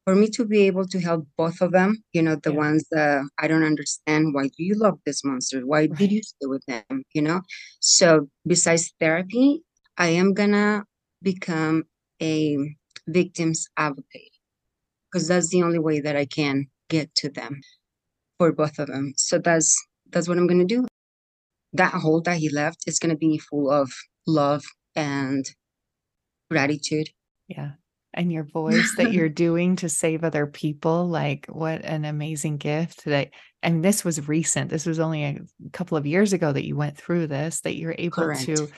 For 0.06 0.14
me 0.14 0.28
to 0.30 0.46
be 0.46 0.62
able 0.62 0.86
to 0.88 0.98
help 0.98 1.28
both 1.36 1.60
of 1.60 1.72
them, 1.72 2.02
you 2.14 2.22
know, 2.22 2.34
the 2.34 2.50
Yeah. 2.50 2.58
ones 2.58 2.86
that 2.90 3.22
I 3.38 3.46
don't 3.46 3.62
understand, 3.62 4.34
why 4.34 4.48
do 4.48 4.64
you 4.64 4.74
love 4.74 4.98
this 5.04 5.22
monster? 5.22 5.64
Why 5.66 5.86
did 5.86 6.10
you 6.10 6.22
stay 6.22 6.46
with 6.46 6.64
them? 6.66 7.04
You 7.12 7.22
know? 7.22 7.42
So 7.80 8.28
besides 8.46 8.92
therapy, 8.98 9.62
I 9.98 10.08
am 10.08 10.32
gonna 10.32 10.84
become 11.22 11.84
a 12.22 12.56
victim's 13.06 13.68
advocate 13.76 14.32
because 15.12 15.28
that's 15.28 15.50
the 15.50 15.62
only 15.62 15.78
way 15.78 16.00
that 16.00 16.16
I 16.16 16.24
can 16.24 16.70
get 16.90 17.14
to 17.14 17.30
them 17.30 17.62
for 18.38 18.52
both 18.52 18.78
of 18.78 18.88
them. 18.88 19.14
So 19.16 19.38
that's 19.38 19.74
that's 20.10 20.28
what 20.28 20.36
I'm 20.36 20.46
gonna 20.46 20.66
do. 20.66 20.86
That 21.72 21.94
hole 21.94 22.20
that 22.22 22.36
he 22.36 22.50
left 22.50 22.84
is 22.86 22.98
gonna 22.98 23.16
be 23.16 23.38
full 23.38 23.70
of 23.70 23.90
love 24.26 24.62
and 24.94 25.44
gratitude. 26.50 27.08
Yeah. 27.48 27.72
And 28.12 28.32
your 28.32 28.42
voice 28.44 28.92
that 28.96 29.12
you're 29.12 29.28
doing 29.46 29.76
to 29.76 29.88
save 29.88 30.24
other 30.24 30.46
people, 30.46 31.06
like 31.06 31.46
what 31.46 31.84
an 31.84 32.04
amazing 32.04 32.56
gift 32.56 33.04
that 33.04 33.30
and 33.62 33.84
this 33.84 34.04
was 34.04 34.26
recent. 34.26 34.70
This 34.70 34.86
was 34.86 34.98
only 34.98 35.24
a 35.24 35.38
couple 35.72 35.96
of 35.96 36.06
years 36.06 36.32
ago 36.32 36.52
that 36.52 36.66
you 36.66 36.76
went 36.76 36.96
through 36.96 37.26
this, 37.26 37.60
that 37.60 37.76
you're 37.76 37.94
able 37.98 38.16
Correct. 38.16 38.44
to 38.44 38.68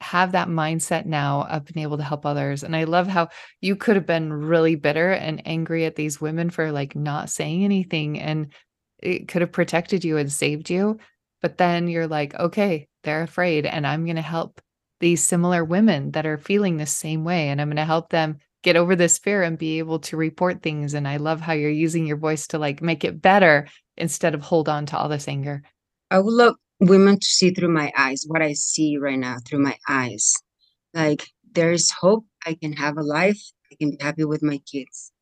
have 0.00 0.32
that 0.32 0.48
mindset 0.48 1.06
now 1.06 1.46
of 1.48 1.64
being 1.64 1.82
able 1.82 1.96
to 1.96 2.04
help 2.04 2.24
others. 2.24 2.62
And 2.62 2.76
I 2.76 2.84
love 2.84 3.06
how 3.06 3.28
you 3.60 3.76
could 3.76 3.96
have 3.96 4.06
been 4.06 4.32
really 4.32 4.74
bitter 4.74 5.12
and 5.12 5.42
angry 5.46 5.84
at 5.84 5.96
these 5.96 6.20
women 6.20 6.50
for 6.50 6.70
like 6.72 6.94
not 6.94 7.30
saying 7.30 7.64
anything 7.64 8.20
and 8.20 8.52
it 8.98 9.28
could 9.28 9.42
have 9.42 9.52
protected 9.52 10.04
you 10.04 10.16
and 10.16 10.30
saved 10.30 10.70
you. 10.70 10.98
But 11.40 11.58
then 11.58 11.88
you're 11.88 12.06
like, 12.06 12.34
okay, 12.34 12.88
they're 13.04 13.22
afraid 13.22 13.66
and 13.66 13.86
I'm 13.86 14.04
going 14.04 14.16
to 14.16 14.22
help 14.22 14.60
these 15.00 15.22
similar 15.22 15.64
women 15.64 16.10
that 16.12 16.26
are 16.26 16.38
feeling 16.38 16.76
the 16.76 16.86
same 16.86 17.24
way 17.24 17.48
and 17.48 17.60
I'm 17.60 17.68
going 17.68 17.76
to 17.76 17.84
help 17.84 18.10
them 18.10 18.38
get 18.62 18.76
over 18.76 18.96
this 18.96 19.18
fear 19.18 19.42
and 19.42 19.56
be 19.56 19.78
able 19.78 20.00
to 20.00 20.16
report 20.16 20.62
things 20.62 20.94
and 20.94 21.06
I 21.06 21.18
love 21.18 21.40
how 21.40 21.52
you're 21.52 21.70
using 21.70 22.06
your 22.06 22.16
voice 22.16 22.48
to 22.48 22.58
like 22.58 22.82
make 22.82 23.04
it 23.04 23.22
better 23.22 23.68
instead 23.96 24.34
of 24.34 24.42
hold 24.42 24.68
on 24.68 24.86
to 24.86 24.98
all 24.98 25.08
this 25.08 25.28
anger. 25.28 25.62
Oh, 26.10 26.20
love 26.20 26.56
women 26.80 27.18
to 27.18 27.26
see 27.26 27.50
through 27.50 27.72
my 27.72 27.92
eyes 27.96 28.24
what 28.26 28.42
I 28.42 28.52
see 28.52 28.96
right 28.98 29.18
now 29.18 29.36
through 29.44 29.60
my 29.60 29.76
eyes. 29.88 30.34
Like 30.94 31.26
there 31.52 31.72
is 31.72 31.90
hope. 31.90 32.24
I 32.46 32.54
can 32.54 32.72
have 32.74 32.96
a 32.96 33.02
life. 33.02 33.40
I 33.70 33.74
can 33.76 33.90
be 33.90 33.98
happy 34.00 34.24
with 34.24 34.42
my 34.42 34.58
kids. 34.70 35.12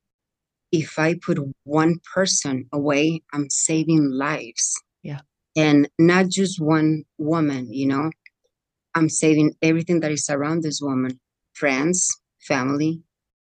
If 0.72 0.98
I 0.98 1.14
put 1.14 1.38
one 1.64 1.96
person 2.14 2.66
away, 2.72 3.22
I'm 3.32 3.48
saving 3.50 4.10
lives. 4.10 4.74
Yeah. 5.02 5.20
And 5.56 5.88
not 5.98 6.28
just 6.28 6.60
one 6.60 7.04
woman, 7.18 7.72
you 7.72 7.86
know. 7.86 8.10
I'm 8.94 9.08
saving 9.08 9.54
everything 9.62 10.00
that 10.00 10.12
is 10.12 10.28
around 10.28 10.62
this 10.62 10.80
woman, 10.82 11.20
friends, 11.54 12.08
family. 12.40 13.02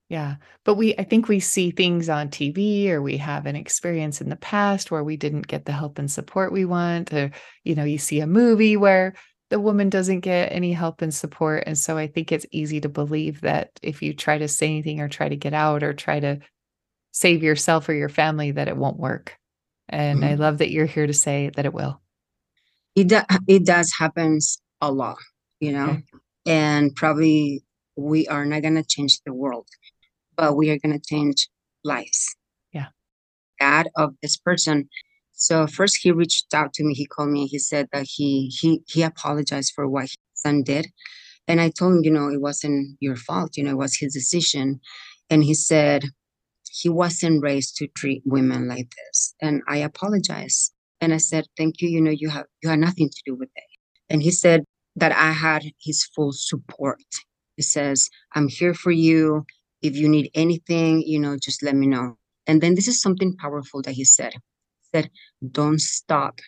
Yeah. 0.10 0.36
But 0.64 0.76
we 0.76 0.96
I 0.98 1.04
think 1.04 1.28
we 1.28 1.40
see 1.40 1.72
things 1.72 2.08
on 2.10 2.30
TV 2.30 2.92
or 2.92 3.02
we 3.02 3.18
have 3.18 3.46
an 3.46 3.56
experience 3.56 4.22
in 4.22 4.30
the 4.30 4.38
past 4.38 4.90
where 4.90 5.04
we 5.04 5.18
didn't 5.18 5.48
get 5.48 5.66
the 5.66 5.74
help 5.74 6.00
and 6.00 6.10
support 6.10 6.52
we 6.54 6.64
want 6.66 7.12
or 7.14 7.32
you 7.66 7.76
know, 7.76 7.84
you 7.84 7.98
see 7.98 8.22
a 8.22 8.28
movie 8.28 8.78
where 8.78 9.14
the 9.50 9.60
woman 9.60 9.90
doesn't 9.90 10.22
get 10.22 10.52
any 10.52 10.72
help 10.74 11.02
and 11.02 11.14
support 11.14 11.64
and 11.68 11.78
so 11.78 11.98
I 11.98 12.08
think 12.08 12.32
it's 12.32 12.46
easy 12.52 12.80
to 12.82 12.90
believe 12.90 13.42
that 13.42 13.72
if 13.82 14.02
you 14.02 14.14
try 14.14 14.38
to 14.38 14.48
say 14.48 14.68
anything 14.68 15.02
or 15.02 15.10
try 15.10 15.28
to 15.30 15.36
get 15.36 15.54
out 15.54 15.84
or 15.84 15.94
try 15.94 16.20
to 16.22 16.40
save 17.14 17.44
yourself 17.44 17.90
or 17.90 17.94
your 17.94 18.10
family 18.10 18.52
that 18.52 18.68
it 18.70 18.78
won't 18.78 19.00
work. 19.00 19.38
And 19.90 20.24
I 20.26 20.36
Mhm. 20.36 20.38
love 20.38 20.60
that 20.60 20.72
you're 20.72 20.86
here 20.88 21.08
to 21.08 21.14
say 21.14 21.52
that 21.56 21.66
it 21.66 21.74
will. 21.74 22.02
It 22.96 23.08
do, 23.08 23.20
it 23.48 23.66
does 23.66 23.92
happens 23.98 24.62
a 24.82 24.92
lot, 24.92 25.18
you 25.60 25.72
know. 25.72 25.98
Okay. 25.98 26.04
And 26.46 26.96
probably 26.96 27.64
we 27.96 28.28
are 28.28 28.46
not 28.46 28.62
gonna 28.64 28.84
change 28.84 29.20
the 29.26 29.34
world, 29.34 29.68
but 30.38 30.56
we 30.56 30.70
are 30.70 30.78
gonna 30.78 31.00
change 31.00 31.50
lives. 31.84 32.36
Yeah. 32.72 32.88
Dad 33.60 33.90
of 33.96 34.14
this 34.22 34.38
person. 34.38 34.90
So 35.34 35.68
first 35.68 36.00
he 36.02 36.12
reached 36.12 36.54
out 36.54 36.74
to 36.74 36.84
me. 36.84 36.94
He 36.94 37.06
called 37.06 37.30
me 37.30 37.48
he 37.48 37.60
said 37.60 37.88
that 37.92 38.08
he 38.08 38.48
he 38.48 38.82
he 38.88 39.04
apologized 39.04 39.74
for 39.76 39.88
what 39.88 40.04
his 40.04 40.18
son 40.34 40.64
did. 40.64 40.88
And 41.48 41.62
I 41.62 41.70
told 41.70 41.94
him, 41.94 42.04
you 42.04 42.12
know, 42.12 42.28
it 42.30 42.42
wasn't 42.42 42.98
your 43.00 43.16
fault, 43.16 43.56
you 43.56 43.64
know, 43.64 43.72
it 43.72 43.78
was 43.78 43.96
his 43.96 44.14
decision. 44.14 44.82
And 45.30 45.44
he 45.44 45.54
said 45.54 46.04
he 46.70 46.90
wasn't 46.90 47.42
raised 47.42 47.78
to 47.78 47.88
treat 47.88 48.22
women 48.26 48.68
like 48.68 48.92
this. 48.92 49.34
And 49.42 49.62
I 49.68 49.78
apologize. 49.78 50.72
And 51.00 51.14
I 51.14 51.18
said, 51.18 51.46
thank 51.58 51.82
you, 51.82 51.90
you 51.90 52.02
know, 52.02 52.12
you 52.12 52.30
have 52.30 52.46
you 52.62 52.70
had 52.70 52.80
nothing 52.80 53.10
to 53.10 53.22
do 53.26 53.36
with 53.36 53.50
it. 53.56 53.64
And 54.10 54.22
he 54.22 54.32
said 54.32 54.64
that 54.96 55.12
I 55.12 55.32
had 55.32 55.64
his 55.80 56.04
full 56.16 56.32
support. 56.34 57.04
He 57.56 57.62
says, 57.62 58.10
I'm 58.34 58.48
here 58.48 58.74
for 58.74 58.92
you. 58.92 59.46
If 59.88 59.96
you 59.96 60.10
need 60.10 60.30
anything, 60.34 61.02
you 61.02 61.20
know, 61.20 61.38
just 61.42 61.64
let 61.64 61.76
me 61.76 61.88
know. 61.88 62.18
And 62.46 62.62
then 62.62 62.76
this 62.76 62.88
is 62.88 63.02
something 63.02 63.36
powerful 63.38 63.82
that 63.84 63.94
he 63.94 64.06
said. 64.06 64.34
He 64.34 64.86
said, 64.94 65.10
don't 65.52 65.82
stop. 65.82 66.40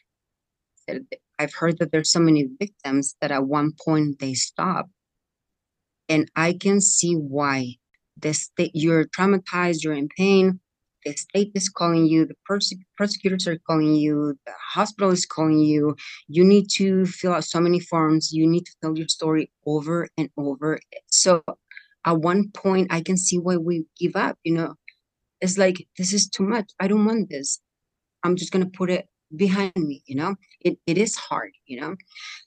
I've 1.39 1.53
heard 1.53 1.77
that 1.79 1.91
there's 1.91 2.11
so 2.11 2.19
many 2.19 2.47
victims 2.59 3.15
that 3.21 3.31
at 3.31 3.45
one 3.45 3.71
point 3.85 4.19
they 4.19 4.33
stop. 4.33 4.89
And 6.07 6.29
I 6.35 6.53
can 6.53 6.81
see 6.81 7.13
why. 7.13 7.75
The 8.17 8.33
state 8.33 8.71
you're 8.73 9.05
traumatized, 9.05 9.83
you're 9.83 9.93
in 9.93 10.09
pain. 10.09 10.59
The 11.05 11.13
state 11.13 11.51
is 11.55 11.69
calling 11.69 12.07
you, 12.07 12.25
the 12.25 12.35
perse- 12.45 12.73
prosecutors 12.97 13.47
are 13.47 13.57
calling 13.65 13.95
you, 13.95 14.37
the 14.45 14.51
hospital 14.73 15.11
is 15.11 15.25
calling 15.25 15.59
you. 15.59 15.95
You 16.27 16.43
need 16.43 16.67
to 16.75 17.05
fill 17.05 17.33
out 17.33 17.45
so 17.45 17.61
many 17.61 17.79
forms. 17.79 18.33
You 18.33 18.45
need 18.45 18.65
to 18.65 18.75
tell 18.81 18.97
your 18.97 19.07
story 19.07 19.49
over 19.65 20.09
and 20.17 20.29
over. 20.35 20.79
So 21.07 21.41
at 22.09 22.21
one 22.21 22.49
point, 22.51 22.87
I 22.91 23.01
can 23.01 23.17
see 23.17 23.37
why 23.37 23.57
we 23.57 23.85
give 23.99 24.15
up. 24.15 24.37
You 24.43 24.53
know, 24.55 24.73
it's 25.41 25.57
like 25.57 25.87
this 25.97 26.11
is 26.11 26.27
too 26.27 26.43
much. 26.43 26.71
I 26.79 26.87
don't 26.87 27.05
want 27.05 27.29
this. 27.29 27.59
I'm 28.23 28.35
just 28.35 28.51
gonna 28.51 28.69
put 28.69 28.89
it 28.89 29.07
behind 29.35 29.73
me. 29.75 30.01
You 30.07 30.15
know, 30.15 30.35
it 30.61 30.79
it 30.87 30.97
is 30.97 31.15
hard. 31.15 31.51
You 31.67 31.81
know, 31.81 31.95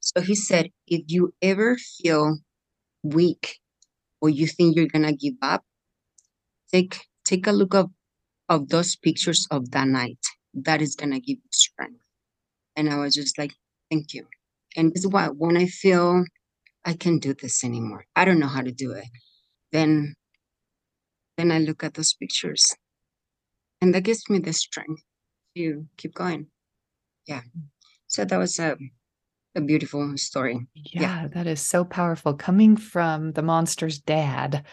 so 0.00 0.20
he 0.20 0.34
said, 0.34 0.70
if 0.88 1.02
you 1.06 1.32
ever 1.40 1.76
feel 1.76 2.38
weak 3.04 3.58
or 4.20 4.30
you 4.30 4.48
think 4.48 4.74
you're 4.74 4.94
gonna 4.94 5.12
give 5.14 5.34
up, 5.42 5.62
take 6.72 6.98
take 7.24 7.46
a 7.46 7.52
look 7.52 7.74
of 7.74 7.90
of 8.48 8.68
those 8.68 8.96
pictures 8.96 9.46
of 9.52 9.70
that 9.70 9.86
night. 9.86 10.18
That 10.54 10.82
is 10.82 10.96
gonna 10.96 11.20
give 11.20 11.38
you 11.38 11.52
strength. 11.52 12.02
And 12.74 12.90
I 12.90 12.98
was 12.98 13.14
just 13.14 13.38
like, 13.38 13.52
thank 13.90 14.12
you. 14.12 14.26
And 14.76 14.92
this 14.92 15.04
is 15.04 15.08
why 15.08 15.28
when 15.28 15.56
I 15.56 15.66
feel 15.66 16.24
I 16.84 16.94
can't 16.94 17.22
do 17.22 17.32
this 17.34 17.62
anymore. 17.62 18.06
I 18.16 18.24
don't 18.24 18.40
know 18.40 18.48
how 18.48 18.62
to 18.62 18.72
do 18.72 18.90
it. 18.92 19.04
Then 19.72 20.14
then 21.36 21.50
I 21.50 21.58
look 21.58 21.82
at 21.82 21.94
those 21.94 22.12
pictures 22.14 22.74
and 23.80 23.94
that 23.94 24.02
gives 24.02 24.28
me 24.30 24.38
the 24.38 24.52
strength 24.52 25.02
to 25.56 25.86
keep 25.96 26.14
going. 26.14 26.46
Yeah. 27.26 27.40
So 28.06 28.24
that 28.24 28.38
was 28.38 28.58
a 28.58 28.76
a 29.54 29.60
beautiful 29.60 30.16
story. 30.16 30.66
Yeah, 30.74 31.02
yeah, 31.02 31.28
that 31.34 31.46
is 31.46 31.60
so 31.60 31.84
powerful 31.84 32.34
coming 32.34 32.76
from 32.76 33.32
the 33.32 33.42
monster's 33.42 33.98
dad 33.98 34.64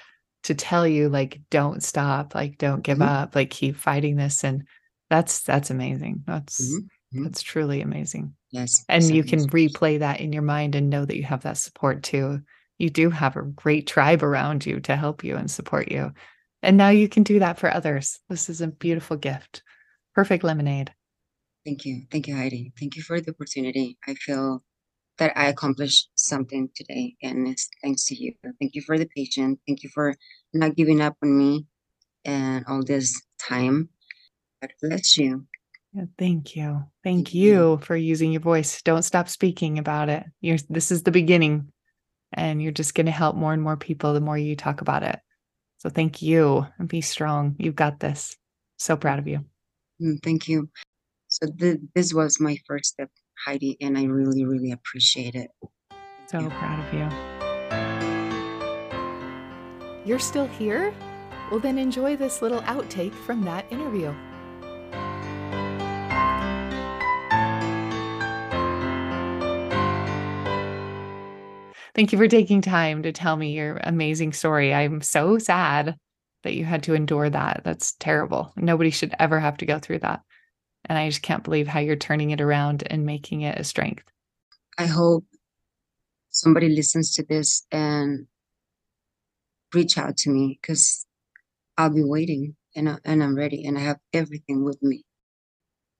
to 0.43 0.55
tell 0.55 0.87
you 0.87 1.09
like 1.09 1.41
don't 1.49 1.83
stop, 1.83 2.33
like 2.33 2.57
don't 2.57 2.81
give 2.81 2.99
mm-hmm. 2.99 3.09
up, 3.09 3.35
like 3.35 3.49
keep 3.49 3.75
fighting 3.75 4.15
this 4.15 4.43
and 4.43 4.63
that's 5.09 5.41
that's 5.41 5.69
amazing. 5.69 6.23
That's 6.25 6.61
mm-hmm. 6.61 6.77
mm-hmm. 6.77 7.23
that's 7.23 7.41
truly 7.41 7.81
amazing. 7.81 8.35
Yes. 8.51 8.85
And 8.87 9.03
you 9.03 9.23
can 9.23 9.47
replay 9.49 9.99
that 9.99 10.21
in 10.21 10.33
your 10.33 10.43
mind 10.43 10.75
and 10.75 10.89
know 10.89 11.05
that 11.05 11.17
you 11.17 11.23
have 11.23 11.43
that 11.43 11.57
support 11.57 12.03
too. 12.03 12.41
You 12.79 12.89
do 12.89 13.09
have 13.09 13.35
a 13.35 13.43
great 13.43 13.85
tribe 13.85 14.23
around 14.23 14.65
you 14.65 14.79
to 14.81 14.95
help 14.95 15.23
you 15.23 15.35
and 15.35 15.51
support 15.51 15.91
you. 15.91 16.13
And 16.63 16.77
now 16.77 16.89
you 16.89 17.07
can 17.07 17.23
do 17.23 17.39
that 17.39 17.59
for 17.59 17.71
others. 17.71 18.19
This 18.29 18.49
is 18.49 18.61
a 18.61 18.67
beautiful 18.67 19.17
gift. 19.17 19.61
Perfect 20.15 20.43
lemonade. 20.43 20.91
Thank 21.65 21.85
you. 21.85 22.03
Thank 22.09 22.27
you, 22.27 22.35
Heidi. 22.35 22.73
Thank 22.79 22.95
you 22.95 23.03
for 23.03 23.19
the 23.21 23.31
opportunity. 23.31 23.97
I 24.07 24.15
feel 24.15 24.63
that 25.17 25.33
I 25.37 25.47
accomplished 25.47 26.09
something 26.15 26.69
today, 26.73 27.15
and 27.21 27.47
it's 27.47 27.69
thanks 27.83 28.05
to 28.05 28.15
you. 28.15 28.33
Thank 28.59 28.75
you 28.75 28.81
for 28.81 28.97
the 28.97 29.05
patience. 29.05 29.59
Thank 29.67 29.83
you 29.83 29.89
for 29.93 30.15
not 30.53 30.75
giving 30.75 31.01
up 31.01 31.17
on 31.21 31.37
me 31.37 31.65
and 32.23 32.65
all 32.67 32.83
this 32.83 33.21
time. 33.39 33.89
God 34.61 34.71
bless 34.81 35.17
you. 35.17 35.45
Yeah, 35.93 36.05
thank 36.17 36.55
you. 36.55 36.83
Thank 37.03 37.33
you 37.33 37.79
for 37.83 37.95
using 37.95 38.31
your 38.31 38.41
voice. 38.41 38.81
Don't 38.83 39.03
stop 39.03 39.27
speaking 39.27 39.79
about 39.79 40.07
it. 40.09 40.23
You're 40.39 40.57
this 40.69 40.91
is 40.91 41.03
the 41.03 41.11
beginning 41.11 41.71
and 42.33 42.61
you're 42.61 42.71
just 42.71 42.95
going 42.95 43.05
to 43.05 43.11
help 43.11 43.35
more 43.35 43.53
and 43.53 43.61
more 43.61 43.77
people 43.77 44.13
the 44.13 44.21
more 44.21 44.37
you 44.37 44.55
talk 44.55 44.81
about 44.81 45.03
it. 45.03 45.19
So 45.77 45.89
thank 45.89 46.21
you 46.21 46.67
and 46.77 46.87
be 46.87 47.01
strong. 47.01 47.55
You've 47.57 47.75
got 47.75 47.99
this. 47.99 48.37
So 48.77 48.95
proud 48.95 49.19
of 49.19 49.27
you. 49.27 49.45
Mm, 50.01 50.21
thank 50.23 50.47
you. 50.47 50.69
So 51.27 51.47
th- 51.59 51.79
this 51.95 52.13
was 52.13 52.39
my 52.39 52.57
first 52.67 52.93
step, 52.93 53.09
Heidi, 53.45 53.77
and 53.81 53.97
I 53.97 54.03
really, 54.05 54.45
really 54.45 54.71
appreciate 54.71 55.35
it. 55.35 55.49
Thank 55.91 56.29
so 56.29 56.39
you. 56.39 56.49
proud 56.49 56.79
of 56.85 56.93
you. 56.93 57.09
You're 60.05 60.19
still 60.19 60.47
here? 60.47 60.93
Well, 61.51 61.59
then 61.59 61.77
enjoy 61.77 62.15
this 62.15 62.41
little 62.41 62.61
outtake 62.61 63.13
from 63.13 63.43
that 63.45 63.65
interview. 63.71 64.13
Thank 71.95 72.11
you 72.11 72.17
for 72.17 72.27
taking 72.27 72.61
time 72.61 73.03
to 73.03 73.11
tell 73.11 73.35
me 73.35 73.53
your 73.53 73.79
amazing 73.83 74.33
story. 74.33 74.73
I'm 74.73 75.01
so 75.01 75.37
sad 75.37 75.95
that 76.43 76.53
you 76.53 76.65
had 76.65 76.83
to 76.83 76.93
endure 76.93 77.29
that. 77.29 77.61
That's 77.63 77.93
terrible. 77.93 78.53
Nobody 78.55 78.89
should 78.89 79.13
ever 79.19 79.39
have 79.39 79.57
to 79.57 79.65
go 79.65 79.79
through 79.79 79.99
that. 79.99 80.21
And 80.85 80.97
I 80.97 81.09
just 81.09 81.21
can't 81.21 81.43
believe 81.43 81.67
how 81.67 81.79
you're 81.79 81.95
turning 81.95 82.31
it 82.31 82.41
around 82.41 82.83
and 82.87 83.05
making 83.05 83.41
it 83.41 83.59
a 83.59 83.63
strength. 83.63 84.09
I 84.77 84.85
hope 84.85 85.25
somebody 86.29 86.69
listens 86.69 87.13
to 87.15 87.23
this 87.23 87.65
and 87.71 88.27
reach 89.73 89.97
out 89.97 90.15
to 90.17 90.29
me 90.29 90.57
because 90.61 91.05
I'll 91.77 91.93
be 91.93 92.03
waiting 92.03 92.55
and, 92.75 92.89
I, 92.89 92.97
and 93.03 93.23
I'm 93.23 93.35
ready 93.35 93.65
and 93.65 93.77
I 93.77 93.81
have 93.81 93.97
everything 94.13 94.63
with 94.63 94.81
me. 94.81 95.03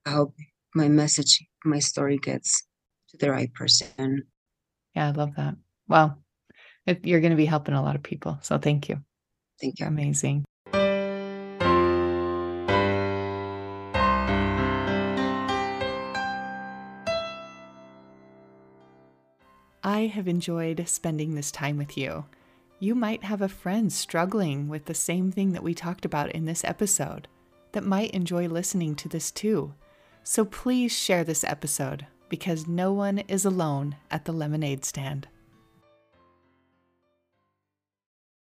I 0.05 0.11
hope 0.11 0.33
my 0.73 0.87
message, 0.87 1.43
my 1.65 1.79
story 1.79 2.17
gets 2.17 2.65
to 3.09 3.17
the 3.17 3.31
right 3.31 3.53
person. 3.53 4.23
Yeah, 4.95 5.07
I 5.07 5.11
love 5.11 5.35
that. 5.35 5.55
Well, 5.89 6.17
you're 7.03 7.19
going 7.19 7.31
to 7.31 7.35
be 7.35 7.45
helping 7.45 7.73
a 7.73 7.81
lot 7.81 7.95
of 7.95 8.03
people. 8.03 8.37
So 8.41 8.57
thank 8.59 8.87
you. 8.87 9.01
Thank 9.59 9.79
you. 9.79 9.83
You're 9.83 9.89
amazing. 9.89 10.45
I 19.83 20.05
have 20.05 20.27
enjoyed 20.27 20.87
spending 20.87 21.35
this 21.35 21.51
time 21.51 21.77
with 21.77 21.97
you. 21.97 22.25
You 22.79 22.95
might 22.95 23.23
have 23.23 23.41
a 23.41 23.49
friend 23.49 23.91
struggling 23.91 24.69
with 24.69 24.85
the 24.85 24.93
same 24.93 25.31
thing 25.31 25.51
that 25.53 25.63
we 25.63 25.73
talked 25.73 26.05
about 26.05 26.31
in 26.31 26.45
this 26.45 26.63
episode 26.63 27.27
that 27.71 27.83
might 27.83 28.11
enjoy 28.11 28.47
listening 28.47 28.95
to 28.95 29.09
this 29.09 29.31
too. 29.31 29.73
So 30.23 30.45
please 30.45 30.91
share 30.91 31.23
this 31.23 31.43
episode 31.43 32.05
because 32.29 32.67
no 32.67 32.93
one 32.93 33.19
is 33.19 33.43
alone 33.43 33.95
at 34.11 34.25
the 34.25 34.31
lemonade 34.31 34.85
stand. 34.85 35.27